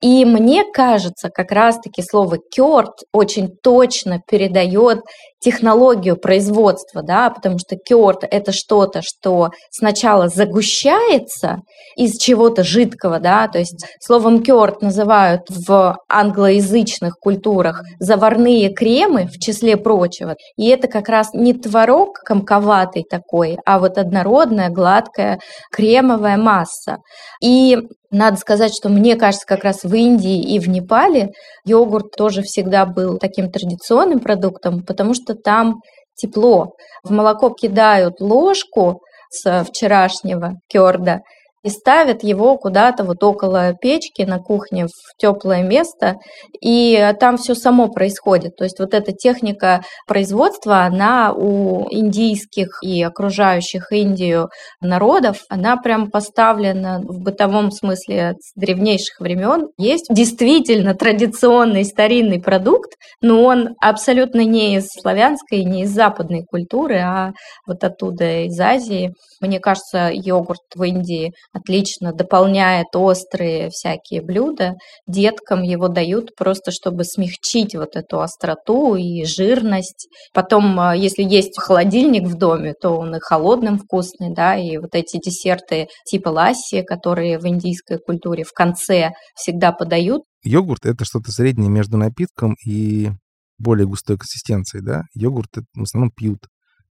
и 0.00 0.24
мне 0.24 0.64
кажется, 0.64 1.28
как 1.28 1.52
раз-таки 1.52 2.02
слово 2.02 2.38
«кёрт» 2.38 3.02
очень 3.12 3.50
точно 3.62 4.20
передает 4.26 5.00
технологию 5.40 6.16
производства, 6.16 7.02
да, 7.02 7.30
потому 7.30 7.58
что 7.58 7.76
кёрт– 7.76 8.24
это 8.30 8.52
что-то, 8.52 9.00
что 9.02 9.50
сначала 9.70 10.28
загущается 10.28 11.58
из 11.96 12.16
чего-то 12.18 12.62
жидкого, 12.62 13.20
да, 13.20 13.48
то 13.48 13.58
есть 13.58 13.84
словом 14.00 14.42
кёрт 14.42 14.82
называют 14.82 15.42
в 15.48 15.98
англоязычных 16.08 17.14
культурах 17.18 17.82
заварные 17.98 18.72
кремы, 18.72 19.26
в 19.26 19.38
числе 19.38 19.76
прочего, 19.76 20.36
и 20.56 20.68
это 20.68 20.88
как 20.88 21.08
раз 21.08 21.34
не 21.34 21.52
творог 21.52 22.18
комковатый 22.24 23.04
такой, 23.08 23.58
а 23.66 23.78
вот 23.78 23.98
однородная, 23.98 24.70
гладкая 24.70 25.40
кремовая 25.70 26.36
масса. 26.36 26.98
И 27.42 27.78
надо 28.10 28.36
сказать, 28.36 28.74
что 28.74 28.88
мне 28.88 29.16
кажется, 29.16 29.46
как 29.46 29.64
раз 29.64 29.84
в 29.84 29.94
Индии 29.94 30.42
и 30.54 30.58
в 30.58 30.68
Непале 30.68 31.30
йогурт 31.64 32.10
тоже 32.16 32.42
всегда 32.42 32.84
был 32.84 33.18
таким 33.18 33.50
традиционным 33.50 34.18
продуктом, 34.18 34.84
потому 34.84 35.14
что 35.14 35.34
там 35.34 35.80
тепло. 36.14 36.74
В 37.04 37.12
молоко 37.12 37.50
кидают 37.50 38.20
ложку 38.20 39.02
с 39.30 39.64
вчерашнего 39.64 40.54
керда, 40.68 41.20
и 41.62 41.68
ставят 41.68 42.22
его 42.22 42.56
куда-то 42.56 43.04
вот 43.04 43.22
около 43.22 43.74
печки 43.74 44.22
на 44.22 44.38
кухне 44.38 44.86
в 44.86 45.16
теплое 45.18 45.62
место, 45.62 46.16
и 46.60 47.12
там 47.20 47.36
все 47.36 47.54
само 47.54 47.88
происходит. 47.88 48.56
То 48.56 48.64
есть 48.64 48.78
вот 48.78 48.94
эта 48.94 49.12
техника 49.12 49.82
производства, 50.06 50.84
она 50.84 51.32
у 51.32 51.86
индийских 51.90 52.78
и 52.82 53.02
окружающих 53.02 53.92
Индию 53.92 54.48
народов, 54.80 55.42
она 55.48 55.76
прям 55.76 56.10
поставлена 56.10 57.00
в 57.02 57.20
бытовом 57.20 57.70
смысле 57.70 58.34
с 58.40 58.52
древнейших 58.58 59.20
времен. 59.20 59.68
Есть 59.76 60.06
действительно 60.10 60.94
традиционный 60.94 61.84
старинный 61.84 62.40
продукт, 62.40 62.92
но 63.20 63.42
он 63.42 63.70
абсолютно 63.80 64.44
не 64.44 64.76
из 64.76 64.88
славянской, 64.88 65.64
не 65.64 65.82
из 65.82 65.90
западной 65.90 66.44
культуры, 66.44 66.98
а 66.98 67.32
вот 67.66 67.84
оттуда, 67.84 68.44
из 68.44 68.58
Азии. 68.58 69.12
Мне 69.40 69.60
кажется, 69.60 70.10
йогурт 70.12 70.60
в 70.74 70.82
Индии 70.82 71.32
отлично 71.52 72.12
дополняет 72.12 72.88
острые 72.94 73.70
всякие 73.70 74.22
блюда. 74.22 74.74
Деткам 75.06 75.62
его 75.62 75.88
дают 75.88 76.34
просто, 76.36 76.70
чтобы 76.70 77.04
смягчить 77.04 77.74
вот 77.74 77.96
эту 77.96 78.20
остроту 78.20 78.94
и 78.96 79.24
жирность. 79.24 80.08
Потом, 80.32 80.78
а, 80.78 80.94
если 80.96 81.22
есть 81.22 81.58
холодильник 81.58 82.26
в 82.26 82.36
доме, 82.36 82.74
то 82.80 82.90
он 82.90 83.16
и 83.16 83.20
холодным 83.20 83.78
вкусный, 83.78 84.32
да, 84.34 84.56
и 84.56 84.76
вот 84.78 84.94
эти 84.94 85.18
десерты 85.18 85.88
типа 86.06 86.28
ласси, 86.28 86.82
которые 86.82 87.38
в 87.38 87.46
индийской 87.46 87.98
культуре 87.98 88.44
в 88.44 88.52
конце 88.52 89.10
всегда 89.34 89.72
подают. 89.72 90.22
Йогурт— 90.42 90.84
это 90.86 91.04
что-то 91.04 91.32
среднее 91.32 91.68
между 91.68 91.96
напитком 91.96 92.56
и 92.64 93.10
более 93.58 93.86
густой 93.86 94.16
консистенцией, 94.16 94.82
да? 94.82 95.02
Йогурт 95.14 95.50
в 95.74 95.82
основном 95.82 96.10
пьют 96.10 96.46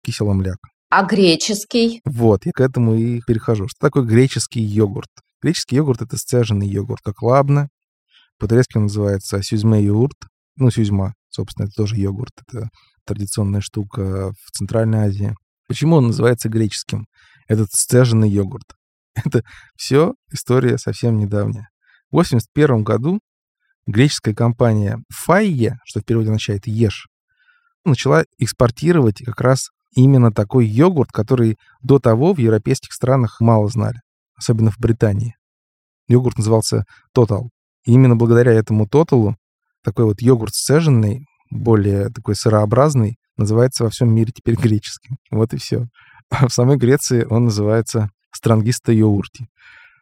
киселый 0.04 0.36
мляк. 0.36 0.58
А 0.90 1.04
греческий? 1.04 2.02
Вот, 2.06 2.46
я 2.46 2.52
к 2.52 2.62
этому 2.62 2.96
и 2.96 3.22
перехожу. 3.26 3.68
Что 3.68 3.80
такое 3.80 4.04
греческий 4.04 4.62
йогурт? 4.62 5.10
Греческий 5.42 5.76
йогурт— 5.76 6.02
это 6.04 6.18
сцеженный 6.18 6.68
йогурт, 6.68 7.02
как 7.04 7.22
лабна. 7.22 7.70
По-турецки 8.40 8.78
называется 8.78 9.42
сюзьме 9.42 9.84
йогурт. 9.84 10.18
Ну, 10.58 10.70
сюзьма, 10.72 11.14
собственно, 11.30 11.66
это 11.66 11.74
тоже 11.76 11.98
йогурт. 11.98 12.34
Это 12.48 12.70
традиционная 13.06 13.62
штука 13.62 14.32
в 14.32 14.52
Центральной 14.52 15.00
Азии. 15.00 15.36
Почему 15.68 15.98
он 15.98 16.08
называется 16.08 16.50
греческим? 16.50 17.08
Этот 17.48 17.72
сцеженный 17.72 18.30
йогурт. 18.30 18.76
Это 19.16 19.44
все 19.76 20.14
история 20.32 20.78
совсем 20.78 21.18
недавняя. 21.18 21.70
В 22.12 22.16
1981 22.16 22.84
году 22.84 23.20
греческая 23.88 24.34
компания 24.34 25.00
Файе, 25.10 25.78
что 25.86 26.02
в 26.02 26.06
переводе 26.06 26.30
означает 26.30 26.68
«ешь», 26.68 27.08
начала 27.84 28.26
экспортировать 28.38 29.24
как 29.24 29.42
раз 29.42 29.70
именно 29.96 30.32
такой 30.32 30.66
йогурт, 30.66 31.12
который 31.12 31.58
до 31.82 32.00
того 32.00 32.34
в 32.34 32.38
европейских 32.38 32.94
странах 32.94 33.40
мало 33.40 33.68
знали, 33.70 34.02
особенно 34.36 34.72
в 34.72 34.78
Британии. 34.78 35.36
Йогурт 36.08 36.38
назывался 36.38 36.86
Total. 37.16 37.48
И 37.86 37.94
именно 37.94 38.16
благодаря 38.16 38.52
этому 38.52 38.88
Тоталу 38.88 39.36
такой 39.84 40.06
вот 40.06 40.22
йогурт 40.22 40.54
сцеженный, 40.54 41.26
более 41.52 42.10
такой 42.10 42.36
сырообразный, 42.36 43.18
называется 43.38 43.84
во 43.84 43.90
всем 43.90 44.14
мире 44.14 44.32
теперь 44.36 44.56
греческим. 44.56 45.18
Вот 45.32 45.54
и 45.54 45.58
все. 45.58 45.88
А 46.30 46.48
в 46.48 46.54
самой 46.54 46.78
Греции 46.78 47.26
он 47.30 47.46
называется 47.46 48.10
странгиста 48.32 48.92
йогурти. 48.92 49.48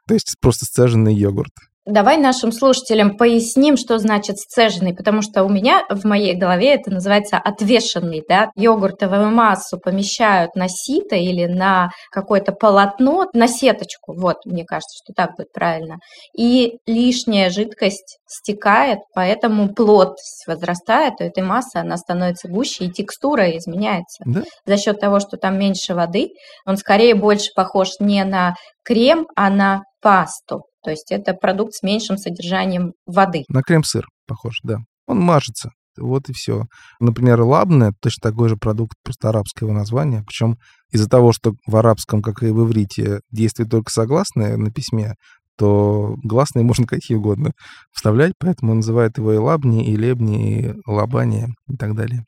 То 0.07 0.13
есть 0.13 0.35
просто 0.39 0.65
сцеженный 0.65 1.13
йогурт. 1.13 1.51
Давай 1.85 2.17
нашим 2.17 2.53
слушателям 2.53 3.17
поясним, 3.17 3.75
что 3.75 3.97
значит 3.97 4.37
сцеженный, 4.37 4.95
потому 4.95 5.21
что 5.21 5.43
у 5.43 5.49
меня 5.49 5.83
в 5.89 6.05
моей 6.05 6.33
голове 6.33 6.75
это 6.75 6.89
называется 6.89 7.35
отвешенный, 7.35 8.23
да, 8.27 8.51
йогуртовую 8.55 9.31
массу 9.31 9.77
помещают 9.77 10.55
на 10.55 10.69
сито 10.69 11.15
или 11.17 11.45
на 11.45 11.89
какое-то 12.09 12.53
полотно, 12.53 13.25
на 13.33 13.49
сеточку, 13.49 14.13
вот, 14.13 14.37
мне 14.45 14.63
кажется, 14.63 14.97
что 15.03 15.13
так 15.13 15.35
будет 15.35 15.51
правильно, 15.51 15.97
и 16.37 16.77
лишняя 16.87 17.49
жидкость 17.49 18.17
стекает, 18.27 18.99
поэтому 19.13 19.73
плотность 19.73 20.47
возрастает 20.47 21.15
у 21.19 21.25
этой 21.25 21.43
массы, 21.43 21.75
она 21.75 21.97
становится 21.97 22.47
гуще, 22.47 22.85
и 22.85 22.91
текстура 22.91 23.49
изменяется. 23.57 24.23
Да? 24.25 24.43
За 24.65 24.77
счет 24.77 25.01
того, 25.01 25.19
что 25.19 25.35
там 25.35 25.59
меньше 25.59 25.93
воды, 25.93 26.29
он 26.65 26.77
скорее 26.77 27.13
больше 27.13 27.49
похож 27.53 27.89
не 27.99 28.23
на 28.23 28.55
крем, 28.83 29.27
а 29.35 29.49
на 29.49 29.83
пасту. 30.01 30.63
То 30.83 30.91
есть 30.91 31.11
это 31.11 31.33
продукт 31.33 31.73
с 31.73 31.83
меньшим 31.83 32.17
содержанием 32.17 32.93
воды. 33.05 33.43
На 33.47 33.61
крем-сыр 33.61 34.05
похож, 34.27 34.59
да. 34.63 34.77
Он 35.07 35.19
мажется. 35.19 35.71
Вот 35.97 36.29
и 36.29 36.33
все. 36.33 36.65
Например, 36.99 37.41
лабное 37.41 37.93
точно 38.01 38.31
такой 38.31 38.49
же 38.49 38.57
продукт, 38.57 38.97
просто 39.03 39.29
арабское 39.29 39.67
его 39.67 39.77
название. 39.77 40.23
Причем 40.25 40.57
из-за 40.91 41.07
того, 41.07 41.31
что 41.33 41.53
в 41.67 41.75
арабском, 41.75 42.21
как 42.21 42.41
и 42.43 42.47
в 42.47 42.65
иврите, 42.65 43.21
действует 43.31 43.69
только 43.69 43.91
согласные 43.91 44.57
на 44.57 44.71
письме, 44.71 45.15
то 45.57 46.15
гласные 46.23 46.63
можно 46.65 46.85
какие 46.85 47.17
угодно 47.17 47.51
вставлять, 47.91 48.33
поэтому 48.39 48.73
называют 48.73 49.17
его 49.17 49.33
и 49.33 49.37
лабни, 49.37 49.85
и 49.85 49.95
лебни, 49.95 50.59
и 50.59 50.73
лабани 50.87 51.47
и 51.67 51.75
так 51.77 51.95
далее. 51.95 52.23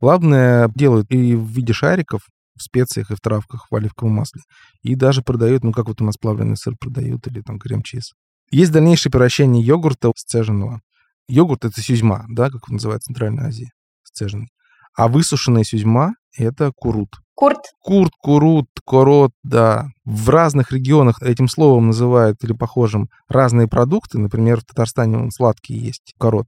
Лабное 0.00 0.70
делают 0.74 1.10
и 1.10 1.34
в 1.34 1.46
виде 1.46 1.72
шариков, 1.72 2.20
в 2.56 2.62
специях 2.62 3.10
и 3.10 3.14
в 3.14 3.20
травках, 3.20 3.66
в 3.70 3.74
оливковом 3.74 4.14
масле. 4.14 4.42
И 4.82 4.94
даже 4.94 5.22
продают, 5.22 5.64
ну, 5.64 5.72
как 5.72 5.88
вот 5.88 6.00
у 6.00 6.04
нас 6.04 6.16
плавленый 6.16 6.56
сыр 6.56 6.74
продают, 6.78 7.26
или 7.26 7.40
там 7.40 7.58
крем-чиз. 7.58 8.12
Есть 8.50 8.72
дальнейшее 8.72 9.10
превращение 9.10 9.64
йогурта 9.64 10.12
сцеженного. 10.16 10.80
Йогурт— 11.28 11.64
это 11.66 11.80
сюзьма, 11.80 12.24
да, 12.28 12.50
как 12.50 12.68
называется 12.68 13.06
в 13.06 13.14
Центральной 13.14 13.44
Азии, 13.44 13.70
сцеженный. 14.04 14.48
А 14.96 15.08
высушенная 15.08 15.64
сюзьма— 15.64 16.12
это 16.36 16.70
курут. 16.74 17.16
Курт. 17.34 17.58
Курт, 17.80 18.12
курут, 18.18 18.68
корот, 18.86 19.32
да. 19.42 19.88
В 20.06 20.30
разных 20.30 20.72
регионах 20.72 21.20
этим 21.22 21.48
словом 21.48 21.88
называют 21.88 22.42
или 22.42 22.54
похожим 22.54 23.10
разные 23.28 23.68
продукты. 23.68 24.18
Например, 24.18 24.60
в 24.60 24.64
Татарстане 24.64 25.18
он 25.18 25.30
сладкий 25.30 25.74
есть, 25.74 26.14
корот. 26.18 26.46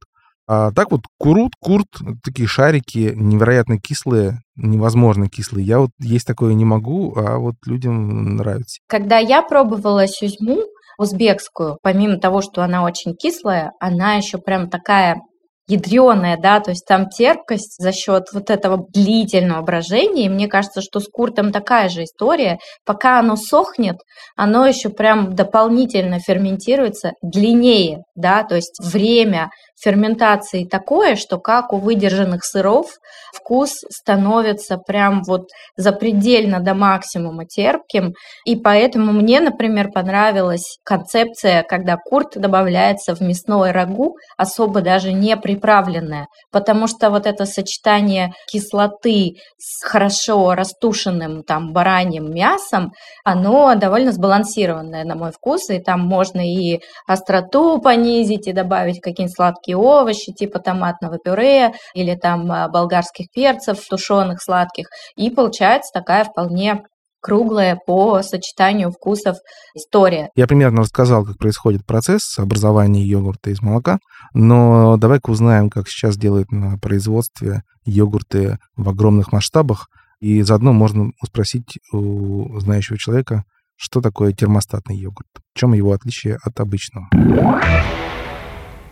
А 0.48 0.72
так 0.72 0.90
вот 0.90 1.02
курут, 1.18 1.52
курт, 1.60 1.88
такие 2.24 2.48
шарики 2.48 3.12
невероятно 3.14 3.78
кислые, 3.78 4.40
невозможно 4.56 5.28
кислые. 5.28 5.66
Я 5.66 5.80
вот 5.80 5.90
есть 6.00 6.26
такое 6.26 6.54
не 6.54 6.64
могу, 6.64 7.14
а 7.16 7.36
вот 7.36 7.56
людям 7.66 8.36
нравится. 8.36 8.80
Когда 8.88 9.18
я 9.18 9.42
пробовала 9.42 10.06
сюзьму 10.08 10.62
узбекскую, 10.96 11.78
помимо 11.82 12.18
того, 12.18 12.40
что 12.40 12.62
она 12.62 12.82
очень 12.82 13.14
кислая, 13.14 13.72
она 13.78 14.14
еще 14.14 14.38
прям 14.38 14.70
такая 14.70 15.20
ядреная, 15.68 16.36
да, 16.36 16.60
то 16.60 16.70
есть 16.70 16.86
там 16.86 17.08
терпкость 17.08 17.76
за 17.78 17.92
счет 17.92 18.28
вот 18.32 18.50
этого 18.50 18.86
длительного 18.88 19.62
брожения, 19.62 20.26
и 20.26 20.28
мне 20.28 20.48
кажется, 20.48 20.80
что 20.80 20.98
с 21.00 21.08
куртом 21.08 21.52
такая 21.52 21.88
же 21.88 22.04
история, 22.04 22.58
пока 22.84 23.18
оно 23.18 23.36
сохнет, 23.36 23.98
оно 24.36 24.66
еще 24.66 24.88
прям 24.88 25.34
дополнительно 25.34 26.18
ферментируется 26.18 27.12
длиннее, 27.22 28.02
да, 28.14 28.42
то 28.42 28.56
есть 28.56 28.80
время 28.82 29.50
ферментации 29.80 30.64
такое, 30.64 31.16
что 31.16 31.38
как 31.38 31.72
у 31.72 31.78
выдержанных 31.78 32.44
сыров 32.44 32.86
вкус 33.32 33.84
становится 33.90 34.76
прям 34.78 35.22
вот 35.22 35.48
запредельно 35.76 36.60
до 36.60 36.74
максимума 36.74 37.44
терпким. 37.46 38.14
И 38.44 38.56
поэтому 38.56 39.12
мне, 39.12 39.40
например, 39.40 39.90
понравилась 39.92 40.78
концепция, 40.84 41.62
когда 41.62 41.96
курт 41.96 42.36
добавляется 42.36 43.14
в 43.14 43.20
мясное 43.20 43.72
рагу, 43.72 44.16
особо 44.36 44.80
даже 44.80 45.12
не 45.12 45.36
приправленное, 45.58 46.28
потому 46.50 46.86
что 46.86 47.10
вот 47.10 47.26
это 47.26 47.44
сочетание 47.44 48.32
кислоты 48.50 49.36
с 49.58 49.84
хорошо 49.84 50.54
растушенным 50.54 51.42
там 51.42 51.72
бараньим 51.72 52.32
мясом, 52.32 52.92
оно 53.24 53.74
довольно 53.74 54.12
сбалансированное 54.12 55.04
на 55.04 55.14
мой 55.14 55.32
вкус, 55.32 55.68
и 55.70 55.78
там 55.78 56.00
можно 56.00 56.40
и 56.40 56.80
остроту 57.06 57.80
понизить, 57.80 58.46
и 58.46 58.52
добавить 58.52 59.00
какие-нибудь 59.00 59.36
сладкие 59.36 59.58
сладкие 59.58 59.76
овощи, 59.76 60.32
типа 60.32 60.58
томатного 60.58 61.18
пюре 61.18 61.72
или 61.94 62.14
там 62.14 62.50
а, 62.50 62.68
болгарских 62.68 63.30
перцев 63.32 63.80
тушеных 63.88 64.42
сладких. 64.42 64.88
И 65.16 65.30
получается 65.30 65.90
такая 65.92 66.24
вполне 66.24 66.84
круглая 67.28 67.78
по 67.86 68.22
сочетанию 68.22 68.90
вкусов 68.90 69.36
история. 69.74 70.30
Я 70.34 70.46
примерно 70.46 70.80
рассказал, 70.80 71.26
как 71.26 71.36
происходит 71.36 71.84
процесс 71.84 72.38
образования 72.38 73.04
йогурта 73.04 73.50
из 73.50 73.60
молока, 73.60 73.98
но 74.32 74.96
давай-ка 74.96 75.28
узнаем, 75.28 75.68
как 75.68 75.88
сейчас 75.88 76.16
делают 76.16 76.50
на 76.50 76.78
производстве 76.78 77.64
йогурты 77.84 78.56
в 78.76 78.88
огромных 78.88 79.30
масштабах, 79.30 79.88
и 80.20 80.40
заодно 80.40 80.72
можно 80.72 81.10
спросить 81.22 81.78
у 81.92 82.58
знающего 82.60 82.96
человека, 82.96 83.44
что 83.76 84.00
такое 84.00 84.32
термостатный 84.32 84.96
йогурт, 84.96 85.28
в 85.52 85.58
чем 85.58 85.74
его 85.74 85.92
отличие 85.92 86.38
от 86.42 86.58
обычного. 86.60 87.10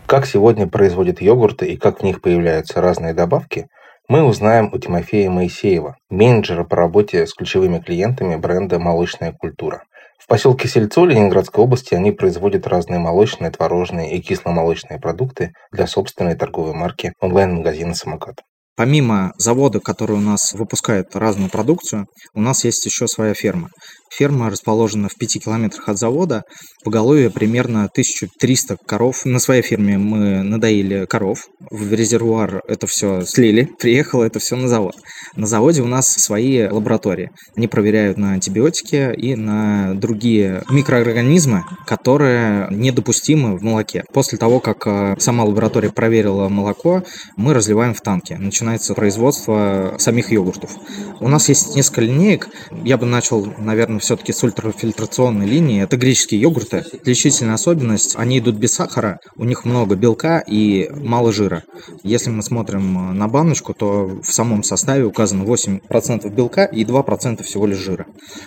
Как 0.05 0.27
сегодня 0.27 0.67
производят 0.67 1.21
йогурты 1.21 1.65
и 1.65 1.75
как 1.75 2.01
в 2.01 2.03
них 2.03 2.21
появляются 2.21 2.81
разные 2.81 3.15
добавки, 3.15 3.67
мы 4.07 4.23
узнаем 4.23 4.69
у 4.71 4.77
Тимофея 4.77 5.29
Моисеева, 5.29 5.97
менеджера 6.09 6.63
по 6.63 6.77
работе 6.77 7.27
с 7.27 7.33
ключевыми 7.33 7.79
клиентами 7.79 8.37
бренда 8.37 8.79
«Молочная 8.79 9.33
культура». 9.33 9.83
В 10.17 10.27
поселке 10.27 10.67
Сельцо 10.67 11.05
Ленинградской 11.05 11.63
области 11.63 11.93
они 11.93 12.11
производят 12.11 12.67
разные 12.67 12.99
молочные, 12.99 13.51
творожные 13.51 14.15
и 14.15 14.21
кисломолочные 14.21 14.99
продукты 14.99 15.51
для 15.71 15.87
собственной 15.87 16.35
торговой 16.35 16.73
марки 16.73 17.11
онлайн-магазина 17.19 17.93
«Самокат». 17.93 18.41
Помимо 18.77 19.33
завода, 19.37 19.79
который 19.79 20.17
у 20.17 20.21
нас 20.21 20.53
выпускает 20.53 21.15
разную 21.15 21.49
продукцию, 21.49 22.05
у 22.33 22.41
нас 22.41 22.63
есть 22.63 22.85
еще 22.85 23.07
своя 23.07 23.33
ферма. 23.33 23.69
Ферма 24.09 24.49
расположена 24.49 25.09
в 25.09 25.15
5 25.15 25.43
километрах 25.43 25.89
от 25.89 25.97
завода. 25.97 26.43
Поголовье 26.83 27.29
примерно 27.29 27.85
1300 27.85 28.77
коров. 28.85 29.25
На 29.25 29.39
своей 29.39 29.61
ферме 29.61 29.97
мы 29.97 30.43
надоили 30.43 31.05
коров. 31.05 31.47
В 31.69 31.93
резервуар 31.93 32.61
это 32.67 32.87
все 32.87 33.21
слили. 33.21 33.69
Приехало 33.79 34.23
это 34.23 34.39
все 34.39 34.55
на 34.55 34.67
завод. 34.67 34.95
На 35.35 35.47
заводе 35.47 35.81
у 35.81 35.87
нас 35.87 36.07
свои 36.07 36.67
лаборатории. 36.67 37.31
Они 37.55 37.67
проверяют 37.67 38.17
на 38.17 38.33
антибиотики 38.33 39.13
и 39.15 39.35
на 39.35 39.93
другие 39.95 40.63
микроорганизмы, 40.69 41.63
которые 41.85 42.67
недопустимы 42.71 43.57
в 43.57 43.63
молоке. 43.63 44.03
После 44.13 44.37
того, 44.37 44.59
как 44.59 44.87
э, 44.87 45.15
сама 45.19 45.43
лаборатория 45.43 45.89
проверила 45.89 46.49
молоко, 46.49 47.03
мы 47.35 47.53
разливаем 47.53 47.93
в 47.93 48.01
танки. 48.01 48.33
Начинается 48.33 48.93
производство 48.93 49.95
самих 49.97 50.31
йогуртов. 50.31 50.71
У 51.19 51.27
нас 51.27 51.49
есть 51.49 51.75
несколько 51.75 52.01
линеек. 52.01 52.49
Я 52.83 52.97
бы 52.97 53.05
начал, 53.05 53.45
наверное, 53.57 53.96
все-таки 53.99 54.33
с 54.33 54.43
ультрафильтрационной 54.43 55.45
линии. 55.45 55.83
Это 55.83 55.97
греческие 55.97 56.41
йогурты. 56.41 56.85
Отличительная 56.93 57.55
особенность, 57.55 58.15
они 58.15 58.39
идут 58.39 58.55
без 58.55 58.73
сахара, 58.73 59.19
у 59.35 59.45
них 59.45 59.65
много 59.65 59.95
белка 59.95 60.39
и 60.39 60.89
мало 60.91 61.31
жира. 61.31 61.63
Если 62.03 62.29
мы 62.29 62.43
смотрим 62.43 63.17
на 63.17 63.27
баночку, 63.27 63.73
то 63.73 64.05
в 64.21 64.31
самом 64.31 64.63
составе 64.63 65.05
указано 65.05 65.43
8% 65.43 66.29
белка 66.33 66.65
и 66.65 66.83
2% 66.83 67.43
всего 67.43 67.65
лишь 67.67 67.79
жира. 67.79 68.05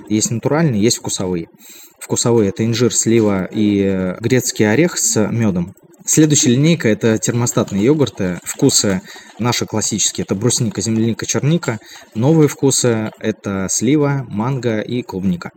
Есть 0.09 0.31
натуральные, 0.31 0.83
есть 0.83 0.99
вкусовые. 0.99 1.47
Вкусовые– 2.01 2.49
это 2.51 2.65
инжир, 2.65 2.95
слива 2.95 3.45
и 3.45 4.15
грецкий 4.21 4.71
орех 4.71 4.99
с 4.99 5.29
медом. 5.31 5.75
Следующая 6.07 6.51
линейка– 6.51 6.89
это 6.91 7.19
термостатные 7.19 7.85
йогурты. 7.85 8.41
Вкусы 8.43 9.03
наши 9.39 9.67
классические– 9.67 10.25
это 10.29 10.35
брусника, 10.35 10.81
земляника, 10.81 11.27
черника. 11.27 11.79
Новые 12.15 12.49
вкусы– 12.49 13.11
это 13.21 13.67
слива, 13.71 14.25
манго 14.29 14.81
и 14.81 15.03
клубника. 15.03 15.51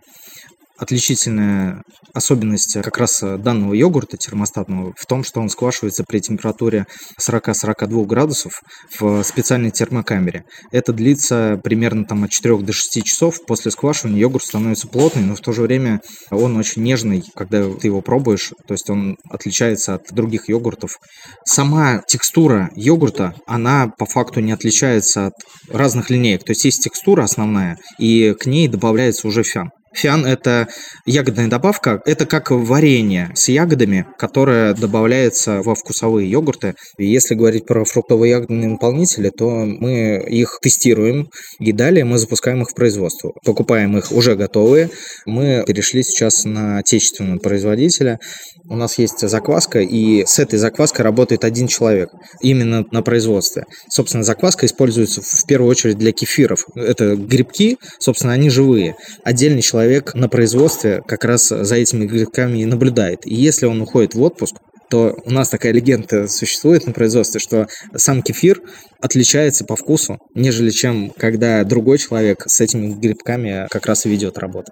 Отличительная 0.83 1.81
особенность 2.13 2.73
как 2.73 2.97
раз 2.97 3.21
данного 3.21 3.73
йогурта 3.73 4.17
термостатного 4.17 4.91
в 4.97 5.05
том, 5.05 5.23
что 5.23 5.39
он 5.39 5.47
сквашивается 5.47 6.03
при 6.05 6.19
температуре 6.19 6.87
40-42 7.25 8.05
градусов 8.05 8.61
в 8.99 9.23
специальной 9.23 9.71
термокамере. 9.71 10.43
Это 10.73 10.91
длится 10.91 11.57
примерно 11.63 12.03
там, 12.03 12.25
от 12.25 12.31
4 12.31 12.57
до 12.57 12.73
6 12.73 13.01
часов. 13.05 13.45
После 13.45 13.71
сквашивания 13.71 14.19
йогурт 14.19 14.43
становится 14.43 14.89
плотный, 14.89 15.23
но 15.23 15.35
в 15.35 15.39
то 15.39 15.53
же 15.53 15.61
время 15.61 16.01
он 16.31 16.57
очень 16.57 16.83
нежный, 16.83 17.23
когда 17.33 17.63
ты 17.69 17.87
его 17.87 18.01
пробуешь. 18.01 18.51
То 18.67 18.73
есть 18.73 18.89
он 18.89 19.15
отличается 19.29 19.95
от 19.95 20.11
других 20.11 20.49
йогуртов. 20.49 20.97
Сама 21.45 22.01
текстура 22.05 22.69
йогурта, 22.75 23.35
она 23.47 23.87
по 23.87 24.05
факту 24.05 24.41
не 24.41 24.51
отличается 24.51 25.27
от 25.27 25.33
разных 25.69 26.09
линеек. 26.09 26.43
То 26.43 26.51
есть 26.51 26.65
есть 26.65 26.83
текстура 26.83 27.23
основная, 27.23 27.77
и 27.99 28.33
к 28.37 28.47
ней 28.47 28.67
добавляется 28.67 29.29
уже 29.29 29.43
фян. 29.43 29.69
Фиан– 29.93 30.25
это 30.27 30.67
ягодная 31.05 31.47
добавка, 31.47 32.01
это 32.05 32.25
как 32.25 32.51
варенье 32.51 33.31
с 33.35 33.47
ягодами, 33.49 34.05
которое 34.17 34.73
добавляется 34.73 35.61
во 35.61 35.75
вкусовые 35.75 36.29
йогурты. 36.29 36.73
И 36.97 37.05
если 37.05 37.35
говорить 37.35 37.65
про 37.65 37.85
фруктовые 37.85 38.31
ягодные 38.31 38.69
наполнители, 38.69 39.29
то 39.29 39.49
мы 39.49 40.23
их 40.27 40.59
тестируем, 40.61 41.29
и 41.59 41.71
далее 41.71 42.05
мы 42.05 42.17
запускаем 42.17 42.61
их 42.61 42.69
в 42.69 42.75
производство. 42.75 43.31
Покупаем 43.45 43.97
их 43.97 44.11
уже 44.11 44.35
готовые. 44.35 44.89
Мы 45.25 45.63
перешли 45.65 46.03
сейчас 46.03 46.43
на 46.45 46.79
отечественного 46.79 47.39
производителя. 47.39 48.19
У 48.67 48.75
нас 48.75 48.97
есть 48.97 49.27
закваска, 49.27 49.79
и 49.79 50.25
с 50.25 50.39
этой 50.39 50.57
закваской 50.57 51.03
работает 51.03 51.43
один 51.43 51.67
человек 51.67 52.09
именно 52.41 52.85
на 52.91 53.01
производстве. 53.03 53.65
Собственно, 53.89 54.23
закваска 54.23 54.65
используется 54.65 55.21
в 55.21 55.45
первую 55.45 55.69
очередь 55.69 55.97
для 55.97 56.11
кефиров. 56.11 56.65
Это 56.75 57.15
грибки, 57.15 57.77
собственно, 57.99 58.33
они 58.33 58.49
живые. 58.49 58.95
Отдельный 59.23 59.61
человек 59.61 59.82
на 60.15 60.29
производстве 60.29 61.01
как 61.07 61.25
раз 61.25 61.47
за 61.49 61.75
этими 61.75 62.05
грибками 62.05 62.59
и 62.59 62.65
наблюдает. 62.65 63.25
И 63.25 63.33
если 63.33 63.65
он 63.65 63.81
уходит 63.81 64.15
в 64.15 64.21
отпуск, 64.21 64.55
то 64.89 65.17
у 65.25 65.31
нас 65.31 65.49
такая 65.49 65.71
легенда 65.71 66.27
существует 66.27 66.85
на 66.85 66.93
производстве, 66.93 67.39
что 67.39 67.67
сам 67.95 68.21
кефир 68.21 68.61
отличается 69.01 69.65
по 69.65 69.75
вкусу, 69.75 70.19
нежели 70.35 70.69
чем 70.69 71.11
когда 71.17 71.63
другой 71.63 71.97
человек 71.97 72.43
с 72.45 72.61
этими 72.61 72.93
грибками 72.93 73.67
как 73.71 73.87
раз 73.87 74.05
и 74.05 74.09
ведет 74.09 74.37
работу. 74.37 74.71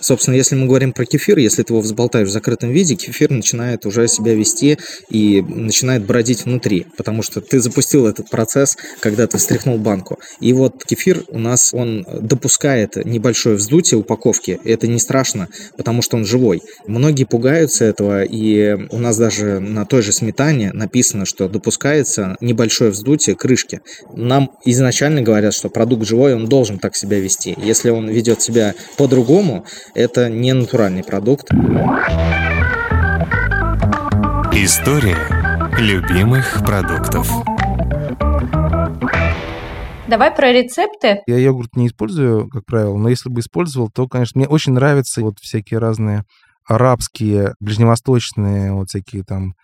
Собственно, 0.00 0.34
если 0.34 0.54
мы 0.54 0.66
говорим 0.66 0.92
про 0.92 1.04
кефир, 1.04 1.38
если 1.38 1.62
ты 1.62 1.72
его 1.72 1.80
взболтаешь 1.80 2.28
в 2.28 2.32
закрытом 2.32 2.70
виде, 2.70 2.94
кефир 2.94 3.30
начинает 3.30 3.86
уже 3.86 4.08
себя 4.08 4.34
вести 4.34 4.78
и 5.10 5.42
начинает 5.42 6.04
бродить 6.04 6.44
внутри, 6.44 6.86
потому 6.96 7.22
что 7.22 7.40
ты 7.40 7.60
запустил 7.60 8.06
этот 8.06 8.30
процесс, 8.30 8.76
когда 9.00 9.26
ты 9.26 9.38
встряхнул 9.38 9.78
банку. 9.78 10.18
И 10.40 10.52
вот 10.52 10.84
кефир 10.84 11.24
у 11.28 11.38
нас, 11.38 11.74
он 11.74 12.06
допускает 12.20 12.96
небольшое 13.04 13.56
вздутие 13.56 13.98
упаковки, 13.98 14.58
это 14.64 14.86
не 14.86 14.98
страшно, 14.98 15.48
потому 15.76 16.02
что 16.02 16.16
он 16.16 16.24
живой. 16.24 16.62
Многие 16.86 17.24
пугаются 17.24 17.84
этого, 17.84 18.22
и 18.24 18.76
у 18.90 18.98
нас 18.98 19.16
даже 19.16 19.60
на 19.60 19.84
той 19.84 20.02
же 20.02 20.12
сметане 20.12 20.72
написано, 20.72 21.26
что 21.26 21.48
допускается 21.48 22.36
небольшое 22.40 22.90
вздутие 22.90 23.36
крышки. 23.36 23.80
Нам 24.14 24.50
изначально 24.64 25.22
говорят, 25.22 25.54
что 25.54 25.68
продукт 25.68 26.06
живой, 26.06 26.34
он 26.34 26.46
должен 26.46 26.78
так 26.78 26.96
себя 26.96 27.18
вести. 27.20 27.54
Если 27.62 27.90
он 27.90 28.08
ведет 28.08 28.42
себя 28.42 28.74
по-другому, 28.96 29.64
это 29.94 30.28
не 30.28 30.52
натуральный 30.52 31.04
продукт. 31.04 31.50
История 34.52 35.16
любимых 35.78 36.62
продуктов. 36.64 37.28
Давай 40.08 40.34
про 40.34 40.52
рецепты. 40.52 41.22
Я 41.26 41.38
йогурт 41.38 41.76
не 41.76 41.86
использую, 41.86 42.48
как 42.48 42.66
правило, 42.66 42.96
но 42.96 43.08
если 43.08 43.30
бы 43.30 43.40
использовал, 43.40 43.90
то, 43.90 44.08
конечно, 44.08 44.40
мне 44.40 44.48
очень 44.48 44.72
нравятся 44.72 45.22
вот 45.22 45.38
всякие 45.40 45.78
разные 45.78 46.24
арабские, 46.66 47.54
ближневосточные, 47.60 48.72
вот 48.72 48.88
всякие 48.88 49.22
там 49.22 49.54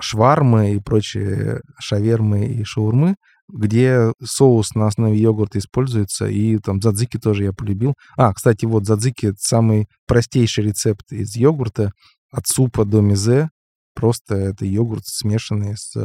швармы 0.00 0.74
и 0.74 0.80
прочие 0.80 1.60
шавермы 1.80 2.46
и 2.46 2.62
шаурмы 2.64 3.16
где 3.48 4.12
соус 4.22 4.74
на 4.74 4.86
основе 4.86 5.18
йогурта 5.18 5.58
используется, 5.58 6.26
и 6.26 6.58
там 6.58 6.80
задзики 6.80 7.18
тоже 7.18 7.44
я 7.44 7.52
полюбил. 7.52 7.94
А, 8.16 8.32
кстати, 8.32 8.64
вот 8.64 8.86
задзики— 8.86 9.26
это 9.28 9.38
самый 9.38 9.86
простейший 10.06 10.64
рецепт 10.64 11.12
из 11.12 11.34
йогурта, 11.36 11.92
от 12.30 12.46
супа 12.46 12.84
до 12.84 13.00
мизе. 13.00 13.48
Просто 13.94 14.34
это 14.34 14.64
йогурт, 14.64 15.04
смешанный 15.06 15.76
с 15.76 15.96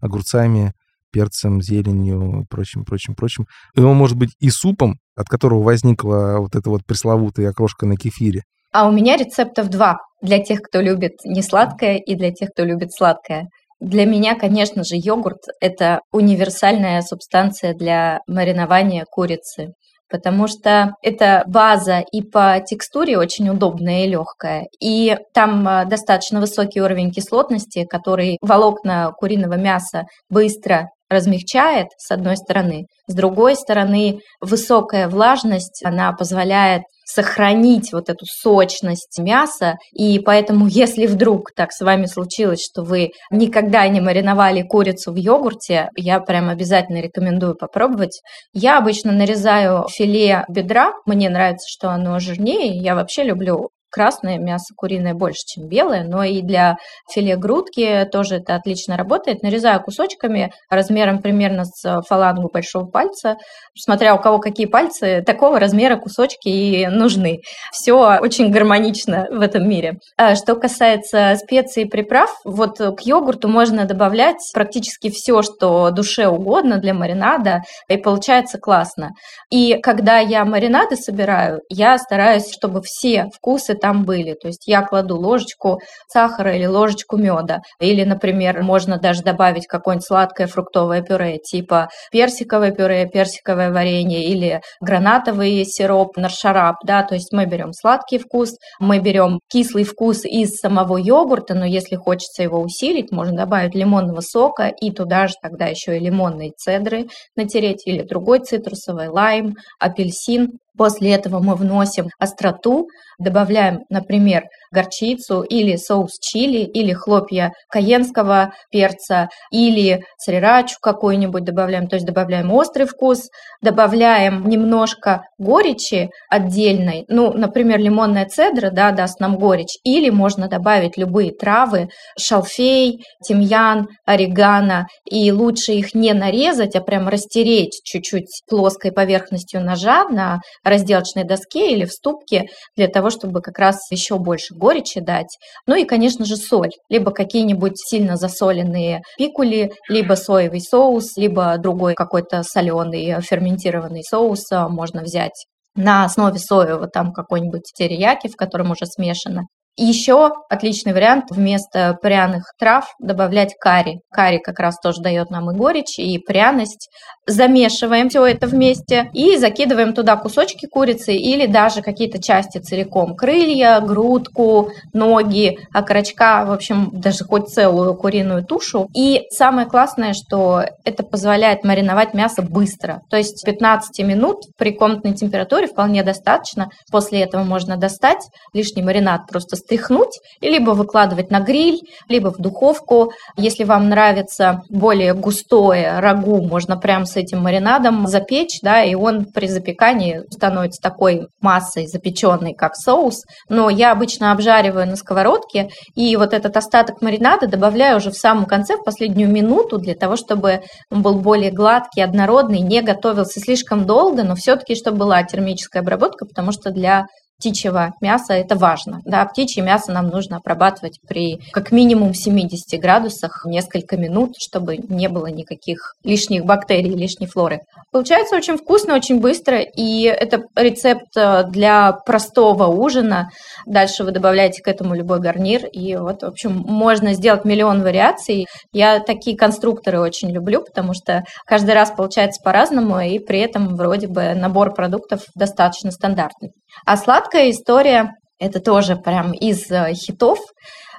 огурцами, 0.00 0.72
перцем, 1.12 1.62
зеленью, 1.62 2.44
прочим, 2.50 2.84
прочим, 2.84 3.14
прочим. 3.14 3.46
И 3.74 3.80
он 3.80 3.96
может 3.96 4.16
быть 4.16 4.30
и 4.38 4.50
супом, 4.50 4.98
от 5.16 5.28
которого 5.28 5.62
возникла 5.62 6.36
вот 6.38 6.54
эта 6.54 6.68
вот 6.68 6.84
пресловутая 6.84 7.50
окрошка 7.50 7.86
на 7.86 7.96
кефире. 7.96 8.42
А 8.72 8.86
у 8.86 8.92
меня 8.92 9.16
рецептов 9.16 9.68
два. 9.70 9.98
Для 10.20 10.42
тех, 10.42 10.60
кто 10.60 10.80
любит 10.80 11.12
не 11.24 11.42
сладкое, 11.42 11.96
и 11.96 12.14
для 12.16 12.32
тех, 12.32 12.50
кто 12.50 12.64
любит 12.64 12.92
сладкое. 12.92 13.48
Для 13.80 14.06
меня, 14.06 14.34
конечно 14.34 14.82
же, 14.82 14.96
йогурт– 14.96 15.38
это 15.60 16.00
универсальная 16.12 17.00
субстанция 17.02 17.74
для 17.74 18.20
маринования 18.26 19.04
курицы, 19.08 19.74
потому 20.10 20.48
что 20.48 20.94
это 21.02 21.44
база 21.46 22.00
и 22.00 22.22
по 22.22 22.60
текстуре 22.60 23.18
очень 23.18 23.48
удобная 23.48 24.04
и 24.04 24.08
легкая, 24.08 24.66
и 24.80 25.16
там 25.32 25.66
а, 25.68 25.84
достаточно 25.84 26.40
высокий 26.40 26.80
уровень 26.80 27.12
кислотности, 27.12 27.84
который 27.84 28.38
волокна 28.40 29.12
куриного 29.16 29.54
мяса 29.54 30.06
быстро 30.28 30.88
размягчает, 31.08 31.86
с 31.96 32.10
одной 32.10 32.36
стороны. 32.36 32.86
С 33.06 33.14
другой 33.14 33.54
стороны, 33.54 34.20
высокая 34.40 35.08
влажность, 35.08 35.82
она 35.84 36.12
позволяет 36.12 36.82
сохранить 37.08 37.92
вот 37.92 38.10
эту 38.10 38.24
сочность 38.26 39.18
мяса. 39.18 39.76
И 39.92 40.18
поэтому, 40.18 40.66
если 40.68 41.06
вдруг 41.06 41.52
так 41.54 41.72
с 41.72 41.80
вами 41.80 42.06
случилось, 42.06 42.62
что 42.62 42.82
вы 42.82 43.10
никогда 43.30 43.86
не 43.88 44.00
мариновали 44.00 44.62
курицу 44.62 45.12
в 45.12 45.16
йогурте, 45.16 45.90
я 45.96 46.20
прям 46.20 46.48
обязательно 46.48 47.00
рекомендую 47.00 47.54
попробовать. 47.56 48.20
Я 48.52 48.78
обычно 48.78 49.12
нарезаю 49.12 49.86
филе 49.90 50.44
бедра. 50.48 50.92
Мне 51.06 51.30
нравится, 51.30 51.66
что 51.68 51.90
оно 51.90 52.18
жирнее. 52.18 52.76
Я 52.78 52.94
вообще 52.94 53.24
люблю 53.24 53.70
красное 53.90 54.38
мясо 54.38 54.74
куриное 54.76 55.14
больше, 55.14 55.40
чем 55.46 55.68
белое, 55.68 56.04
но 56.04 56.24
и 56.24 56.42
для 56.42 56.76
филе 57.12 57.36
грудки 57.36 58.08
тоже 58.10 58.36
это 58.36 58.54
отлично 58.54 58.96
работает. 58.96 59.42
Нарезаю 59.42 59.82
кусочками 59.82 60.52
размером 60.70 61.20
примерно 61.20 61.64
с 61.64 62.02
фалангу 62.02 62.50
большого 62.52 62.86
пальца. 62.86 63.36
Смотря 63.76 64.14
у 64.14 64.18
кого 64.18 64.38
какие 64.38 64.66
пальцы, 64.66 65.22
такого 65.24 65.58
размера 65.58 65.96
кусочки 65.96 66.48
и 66.48 66.86
нужны. 66.86 67.40
Все 67.72 68.18
очень 68.18 68.50
гармонично 68.50 69.26
в 69.30 69.40
этом 69.40 69.68
мире. 69.68 69.98
А 70.16 70.34
что 70.34 70.54
касается 70.54 71.34
специй 71.36 71.84
и 71.84 71.88
приправ, 71.88 72.30
вот 72.44 72.78
к 72.78 73.00
йогурту 73.00 73.48
можно 73.48 73.84
добавлять 73.84 74.38
практически 74.52 75.10
все, 75.10 75.42
что 75.42 75.90
душе 75.90 76.28
угодно 76.28 76.78
для 76.78 76.94
маринада, 76.94 77.62
и 77.88 77.96
получается 77.96 78.58
классно. 78.58 79.10
И 79.50 79.78
когда 79.82 80.18
я 80.18 80.44
маринады 80.44 80.96
собираю, 80.96 81.60
я 81.68 81.98
стараюсь, 81.98 82.52
чтобы 82.52 82.82
все 82.82 83.28
вкусы 83.34 83.74
там 83.78 84.04
были. 84.04 84.34
То 84.34 84.48
есть 84.48 84.66
я 84.66 84.82
кладу 84.82 85.16
ложечку 85.16 85.80
сахара 86.08 86.54
или 86.54 86.66
ложечку 86.66 87.16
меда. 87.16 87.60
Или, 87.80 88.04
например, 88.04 88.62
можно 88.62 88.98
даже 88.98 89.22
добавить 89.22 89.66
какое-нибудь 89.66 90.06
сладкое 90.06 90.46
фруктовое 90.46 91.02
пюре, 91.02 91.38
типа 91.38 91.88
персиковое 92.10 92.72
пюре, 92.72 93.08
персиковое 93.08 93.72
варенье 93.72 94.24
или 94.24 94.60
гранатовый 94.80 95.64
сироп, 95.64 96.16
наршарап, 96.16 96.76
да, 96.84 97.02
то 97.02 97.14
есть 97.14 97.32
мы 97.32 97.46
берем 97.46 97.72
сладкий 97.72 98.18
вкус, 98.18 98.56
мы 98.80 98.98
берем 98.98 99.40
кислый 99.48 99.84
вкус 99.84 100.24
из 100.24 100.56
самого 100.56 100.96
йогурта, 100.96 101.54
но 101.54 101.64
если 101.64 101.96
хочется 101.96 102.42
его 102.42 102.60
усилить, 102.60 103.12
можно 103.12 103.36
добавить 103.36 103.74
лимонного 103.74 104.20
сока 104.20 104.68
и 104.68 104.90
туда 104.90 105.28
же 105.28 105.34
тогда 105.40 105.66
еще 105.66 105.96
и 105.96 106.00
лимонные 106.00 106.52
цедры 106.56 107.08
натереть 107.36 107.86
или 107.86 108.02
другой 108.02 108.40
цитрусовый, 108.40 109.08
лайм, 109.08 109.56
апельсин. 109.78 110.58
После 110.78 111.12
этого 111.12 111.40
мы 111.40 111.56
вносим 111.56 112.08
остроту, 112.20 112.86
добавляем, 113.18 113.80
например, 113.90 114.44
горчицу 114.70 115.42
или 115.42 115.76
соус 115.76 116.18
чили, 116.20 116.58
или 116.58 116.92
хлопья 116.92 117.52
каенского 117.68 118.52
перца, 118.70 119.28
или 119.50 120.04
срирачу 120.18 120.76
какой-нибудь 120.80 121.42
добавляем, 121.42 121.88
то 121.88 121.96
есть 121.96 122.06
добавляем 122.06 122.52
острый 122.52 122.86
вкус, 122.86 123.28
добавляем 123.60 124.48
немножко 124.48 125.22
горечи 125.38 126.10
отдельной, 126.30 127.04
ну, 127.08 127.32
например, 127.32 127.80
лимонная 127.80 128.26
цедра, 128.26 128.70
да, 128.70 128.92
даст 128.92 129.18
нам 129.18 129.36
горечь, 129.36 129.78
или 129.82 130.10
можно 130.10 130.48
добавить 130.48 130.96
любые 130.96 131.32
травы, 131.32 131.88
шалфей, 132.16 133.04
тимьян, 133.26 133.88
орегано, 134.06 134.86
и 135.04 135.32
лучше 135.32 135.72
их 135.72 135.94
не 135.94 136.12
нарезать, 136.12 136.76
а 136.76 136.80
прям 136.80 137.08
растереть 137.08 137.80
чуть-чуть 137.82 138.42
плоской 138.48 138.92
поверхностью 138.92 139.60
ножа 139.60 140.04
на 140.08 140.40
разделочной 140.68 141.24
доске 141.24 141.72
или 141.72 141.84
в 141.84 141.92
ступке 141.92 142.48
для 142.76 142.88
того, 142.88 143.10
чтобы 143.10 143.40
как 143.40 143.58
раз 143.58 143.76
еще 143.90 144.18
больше 144.18 144.54
горечи 144.54 145.00
дать. 145.00 145.36
Ну 145.66 145.74
и, 145.74 145.84
конечно 145.84 146.24
же, 146.24 146.36
соль. 146.36 146.72
Либо 146.88 147.10
какие-нибудь 147.10 147.74
сильно 147.76 148.16
засоленные 148.16 149.02
пикули, 149.16 149.72
либо 149.88 150.14
соевый 150.14 150.60
соус, 150.60 151.16
либо 151.16 151.56
другой 151.58 151.94
какой-то 151.94 152.42
соленый 152.42 153.20
ферментированный 153.20 154.02
соус 154.02 154.50
можно 154.50 155.02
взять 155.02 155.46
на 155.74 156.04
основе 156.04 156.38
соевого, 156.38 156.88
там 156.88 157.12
какой-нибудь 157.12 157.70
терияки, 157.76 158.28
в 158.28 158.36
котором 158.36 158.72
уже 158.72 158.86
смешано. 158.86 159.44
Еще 159.80 160.32
отличный 160.50 160.92
вариант 160.92 161.26
вместо 161.30 161.96
пряных 162.02 162.52
трав 162.58 162.96
добавлять 162.98 163.54
карри. 163.60 164.00
Карри 164.10 164.38
как 164.38 164.58
раз 164.58 164.76
тоже 164.82 165.00
дает 165.00 165.30
нам 165.30 165.52
и 165.52 165.56
горечь, 165.56 166.00
и 166.00 166.18
пряность. 166.18 166.90
Замешиваем 167.26 168.08
все 168.08 168.26
это 168.26 168.48
вместе 168.48 169.08
и 169.12 169.36
закидываем 169.36 169.94
туда 169.94 170.16
кусочки 170.16 170.66
курицы 170.66 171.14
или 171.14 171.46
даже 171.46 171.82
какие-то 171.82 172.20
части 172.20 172.58
целиком. 172.58 173.14
Крылья, 173.14 173.78
грудку, 173.78 174.72
ноги, 174.92 175.60
окорочка, 175.72 176.44
в 176.44 176.50
общем, 176.50 176.90
даже 176.92 177.22
хоть 177.24 177.48
целую 177.48 177.94
куриную 177.94 178.44
тушу. 178.44 178.88
И 178.96 179.26
самое 179.30 179.68
классное, 179.68 180.12
что 180.12 180.64
это 180.84 181.04
позволяет 181.04 181.62
мариновать 181.62 182.14
мясо 182.14 182.42
быстро. 182.42 183.02
То 183.10 183.16
есть 183.16 183.44
15 183.44 184.04
минут 184.04 184.38
при 184.56 184.72
комнатной 184.72 185.14
температуре 185.14 185.68
вполне 185.68 186.02
достаточно. 186.02 186.68
После 186.90 187.20
этого 187.20 187.44
можно 187.44 187.76
достать 187.76 188.26
лишний 188.52 188.82
маринад 188.82 189.28
просто 189.30 189.54
стряхнуть 189.68 190.18
и 190.40 190.48
либо 190.48 190.70
выкладывать 190.70 191.30
на 191.30 191.40
гриль, 191.40 191.80
либо 192.08 192.32
в 192.32 192.38
духовку. 192.38 193.12
Если 193.36 193.64
вам 193.64 193.88
нравится 193.88 194.62
более 194.70 195.12
густое 195.12 196.00
рагу, 196.00 196.40
можно 196.40 196.76
прям 196.78 197.04
с 197.04 197.16
этим 197.16 197.42
маринадом 197.42 198.06
запечь, 198.06 198.60
да, 198.62 198.82
и 198.82 198.94
он 198.94 199.26
при 199.26 199.46
запекании 199.46 200.22
становится 200.30 200.80
такой 200.80 201.28
массой 201.40 201.86
запеченной, 201.86 202.54
как 202.54 202.74
соус. 202.76 203.24
Но 203.48 203.68
я 203.68 203.92
обычно 203.92 204.32
обжариваю 204.32 204.86
на 204.86 204.96
сковородке, 204.96 205.68
и 205.94 206.16
вот 206.16 206.32
этот 206.32 206.56
остаток 206.56 207.02
маринада 207.02 207.46
добавляю 207.46 207.98
уже 207.98 208.10
в 208.10 208.16
самом 208.16 208.46
конце, 208.46 208.76
в 208.76 208.84
последнюю 208.84 209.30
минуту, 209.30 209.78
для 209.78 209.94
того, 209.94 210.16
чтобы 210.16 210.62
он 210.90 211.02
был 211.02 211.20
более 211.20 211.50
гладкий, 211.50 212.02
однородный, 212.02 212.60
не 212.60 212.80
готовился 212.80 213.40
слишком 213.40 213.84
долго, 213.84 214.24
но 214.24 214.34
все-таки, 214.34 214.74
чтобы 214.74 214.98
была 214.98 215.22
термическая 215.22 215.82
обработка, 215.82 216.24
потому 216.24 216.52
что 216.52 216.70
для 216.70 217.06
птичьего 217.38 217.92
мяса 218.00 218.34
это 218.34 218.56
важно. 218.56 219.00
Да, 219.04 219.24
птичье 219.24 219.62
мясо 219.62 219.92
нам 219.92 220.08
нужно 220.08 220.38
обрабатывать 220.38 220.98
при 221.06 221.38
как 221.52 221.70
минимум 221.70 222.12
70 222.12 222.80
градусах 222.80 223.44
несколько 223.44 223.96
минут, 223.96 224.34
чтобы 224.38 224.76
не 224.76 225.08
было 225.08 225.26
никаких 225.26 225.94
лишних 226.02 226.44
бактерий, 226.44 226.94
лишней 226.94 227.28
флоры. 227.28 227.60
Получается 227.92 228.36
очень 228.36 228.58
вкусно, 228.58 228.94
очень 228.94 229.20
быстро, 229.20 229.60
и 229.60 230.02
это 230.02 230.42
рецепт 230.56 231.16
э, 231.16 231.44
для 231.44 231.92
простого 231.92 232.66
ужина. 232.66 233.30
Дальше 233.66 234.04
вы 234.04 234.10
добавляете 234.10 234.62
к 234.62 234.68
этому 234.68 234.94
любой 234.94 235.20
гарнир, 235.20 235.64
и 235.66 235.96
вот, 235.96 236.22
в 236.22 236.26
общем, 236.26 236.52
можно 236.66 237.14
сделать 237.14 237.44
миллион 237.44 237.82
вариаций. 237.82 238.46
Я 238.72 239.00
такие 239.00 239.36
конструкторы 239.36 240.00
очень 240.00 240.30
люблю, 240.30 240.62
потому 240.62 240.92
что 240.92 241.22
каждый 241.46 241.74
раз 241.74 241.92
получается 241.92 242.42
по-разному, 242.42 243.00
и 243.00 243.18
при 243.20 243.38
этом 243.38 243.76
вроде 243.76 244.08
бы 244.08 244.34
набор 244.34 244.74
продуктов 244.74 245.22
достаточно 245.34 245.92
стандартный. 245.92 246.50
А 246.84 246.96
сладкая 247.28 247.50
история– 247.50 248.14
это 248.38 248.58
тоже 248.58 248.96
прям 248.96 249.32
из 249.32 249.70
э, 249.70 249.92
хитов. 249.92 250.38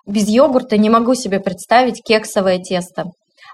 Без 0.05 0.27
йогурта 0.27 0.77
не 0.77 0.89
могу 0.89 1.15
себе 1.15 1.39
представить 1.39 2.03
кексовое 2.03 2.59
тесто. 2.59 3.05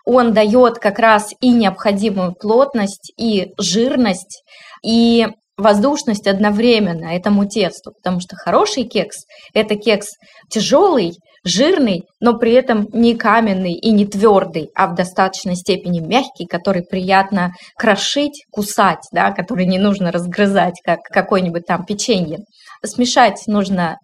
Он 0.05 0.33
дает 0.33 0.79
как 0.79 0.99
раз 0.99 1.33
и 1.39 1.51
необходимую 1.51 2.33
плотность, 2.33 3.13
и 3.17 3.53
жирность, 3.57 4.43
и 4.83 5.27
воздушность 5.57 6.27
одновременно 6.27 7.15
этому 7.15 7.47
тесту, 7.47 7.93
потому 7.93 8.19
что 8.19 8.35
хороший 8.35 8.83
кекс– 8.83 9.25
это 9.53 9.75
кекс 9.75 10.09
тяжелый, 10.49 11.13
жирный, 11.45 12.03
но 12.19 12.37
при 12.37 12.51
этом 12.53 12.87
не 12.91 13.15
каменный 13.15 13.73
и 13.73 13.91
не 13.91 14.05
твердый, 14.05 14.69
а 14.75 14.87
в 14.87 14.95
достаточной 14.95 15.55
степени 15.55 15.99
мягкий, 15.99 16.45
который 16.45 16.83
приятно 16.83 17.53
крошить, 17.77 18.43
кусать, 18.51 19.07
да, 19.13 19.31
который 19.31 19.65
не 19.65 19.77
нужно 19.77 20.11
разгрызать, 20.11 20.81
как 20.83 20.99
какой-нибудь 21.03 21.65
там 21.65 21.85
печенье. 21.85 22.39
Смешать 22.83 23.43
нужно 23.47 23.97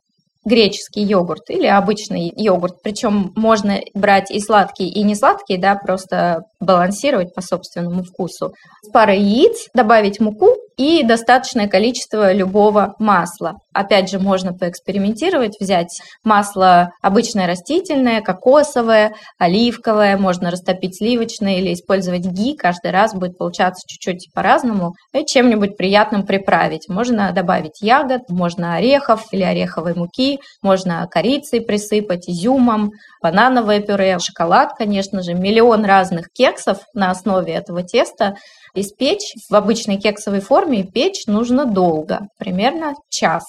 греческий 0.45 1.01
йогурт 1.01 1.49
или 1.49 1.67
обычный 1.67 2.32
йогурт. 2.36 2.82
Причем 2.84 3.32
можно 3.36 3.80
брать 3.93 4.32
и 4.32 4.39
сладкий, 4.39 4.88
и 4.88 5.04
не 5.04 5.15
сладкий, 5.15 5.58
да, 5.58 5.75
просто 5.75 6.41
балансировать 6.60 7.34
по 7.34 7.41
собственному 7.41 8.04
вкусу. 8.04 8.54
С 8.84 8.89
парой 8.91 9.19
яиц 9.19 9.67
добавить 9.73 10.19
муку 10.19 10.56
и 10.77 11.03
достаточное 11.03 11.67
количество 11.67 12.31
любого 12.34 12.95
масла. 12.99 13.60
Опять 13.73 14.10
же, 14.10 14.19
можно 14.19 14.53
поэкспериментировать, 14.53 15.57
взять 15.60 16.01
масло 16.23 16.91
обычное 17.01 17.47
растительное, 17.47 18.21
кокосовое, 18.21 19.13
оливковое, 19.38 20.17
можно 20.17 20.51
растопить 20.51 20.97
сливочное 20.97 21.57
или 21.57 21.73
использовать 21.73 22.25
ги, 22.25 22.55
каждый 22.55 22.91
раз 22.91 23.13
будет 23.13 23.38
получаться 23.38 23.88
чуть-чуть 23.88 24.29
по-разному, 24.34 24.93
и 25.13 25.25
чем-нибудь 25.25 25.77
приятным 25.77 26.25
приправить. 26.25 26.89
Можно 26.89 27.31
добавить 27.31 27.81
ягод, 27.81 28.29
можно 28.29 28.75
орехов 28.75 29.25
или 29.31 29.43
ореховой 29.43 29.93
муки, 29.95 30.39
можно 30.62 31.07
корицей 31.10 31.62
присыпать, 31.62 32.29
изюмом, 32.29 32.91
банановое 33.21 33.79
пюре, 33.79 34.17
шоколад, 34.19 34.73
конечно 34.77 35.21
же, 35.21 35.34
миллион 35.34 35.86
разных 35.86 36.27
кексов 36.34 36.79
на 36.93 37.12
основе 37.12 37.53
этого 37.53 37.84
теста. 37.84 38.36
Испечь 38.73 39.34
в 39.49 39.55
обычной 39.55 39.97
кексовой 39.97 40.39
форме 40.39 40.61
печь 40.93 41.26
нужно 41.28 41.65
долго, 41.65 42.28
примерно 42.38 42.93
час. 43.10 43.43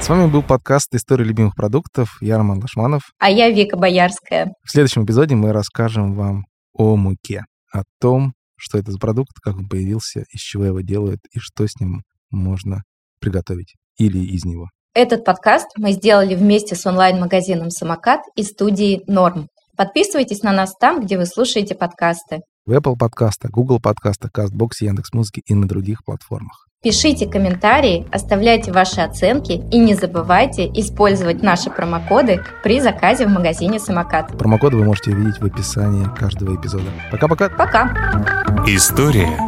С 0.00 0.08
вами 0.08 0.30
был 0.30 0.42
подкаст 0.42 0.94
«История 0.94 1.24
любимых 1.24 1.54
продуктов». 1.54 2.16
Я 2.22 2.38
Роман 2.38 2.60
Лашманов. 2.60 3.02
А 3.18 3.30
я 3.30 3.50
Вика 3.50 3.76
Боярская. 3.76 4.52
В 4.64 4.70
следующем 4.70 5.04
эпизоде 5.04 5.34
мы 5.34 5.52
расскажем 5.52 6.14
вам 6.14 6.44
о 6.72 6.96
муке, 6.96 7.42
о 7.72 7.82
том, 8.00 8.32
что 8.56 8.78
это 8.78 8.92
за 8.92 8.98
продукт, 8.98 9.38
как 9.42 9.56
он 9.56 9.68
появился, 9.68 10.24
из 10.30 10.40
чего 10.40 10.64
его 10.64 10.80
делают 10.80 11.20
и 11.32 11.38
что 11.38 11.66
с 11.66 11.78
ним 11.80 12.02
можно 12.30 12.84
приготовить 13.20 13.74
или 13.98 14.18
из 14.18 14.44
него. 14.44 14.68
Этот 14.94 15.24
подкаст 15.24 15.66
мы 15.76 15.92
сделали 15.92 16.34
вместе 16.34 16.74
с 16.74 16.84
онлайн-магазином 16.86 17.70
«Самокат» 17.70 18.20
и 18.34 18.42
студией 18.42 19.04
«Норм». 19.06 19.48
Подписывайтесь 19.76 20.42
на 20.42 20.52
нас 20.52 20.74
там, 20.80 21.00
где 21.00 21.16
вы 21.16 21.26
слушаете 21.26 21.74
подкасты. 21.74 22.40
В 22.66 22.72
Apple 22.72 22.96
подкаста, 22.98 23.48
Google 23.48 23.80
подкаста, 23.80 24.28
CastBox, 24.28 24.70
Яндекс.Музыки 24.80 25.42
и 25.46 25.54
на 25.54 25.68
других 25.68 26.04
платформах. 26.04 26.66
Пишите 26.82 27.28
комментарии, 27.28 28.06
оставляйте 28.12 28.72
ваши 28.72 29.00
оценки 29.00 29.62
и 29.70 29.78
не 29.78 29.94
забывайте 29.94 30.66
использовать 30.66 31.42
наши 31.42 31.70
промокоды 31.70 32.42
при 32.62 32.80
заказе 32.80 33.26
в 33.26 33.30
магазине 33.30 33.78
«Самокат». 33.78 34.36
Промокоды 34.36 34.76
вы 34.78 34.84
можете 34.84 35.12
увидеть 35.12 35.40
в 35.40 35.44
описании 35.44 36.06
каждого 36.16 36.56
эпизода. 36.56 36.86
Пока-пока. 37.10 37.48
Пока. 37.50 38.64
История 38.66 39.38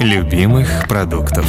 любимых 0.00 0.86
продуктов. 0.88 1.46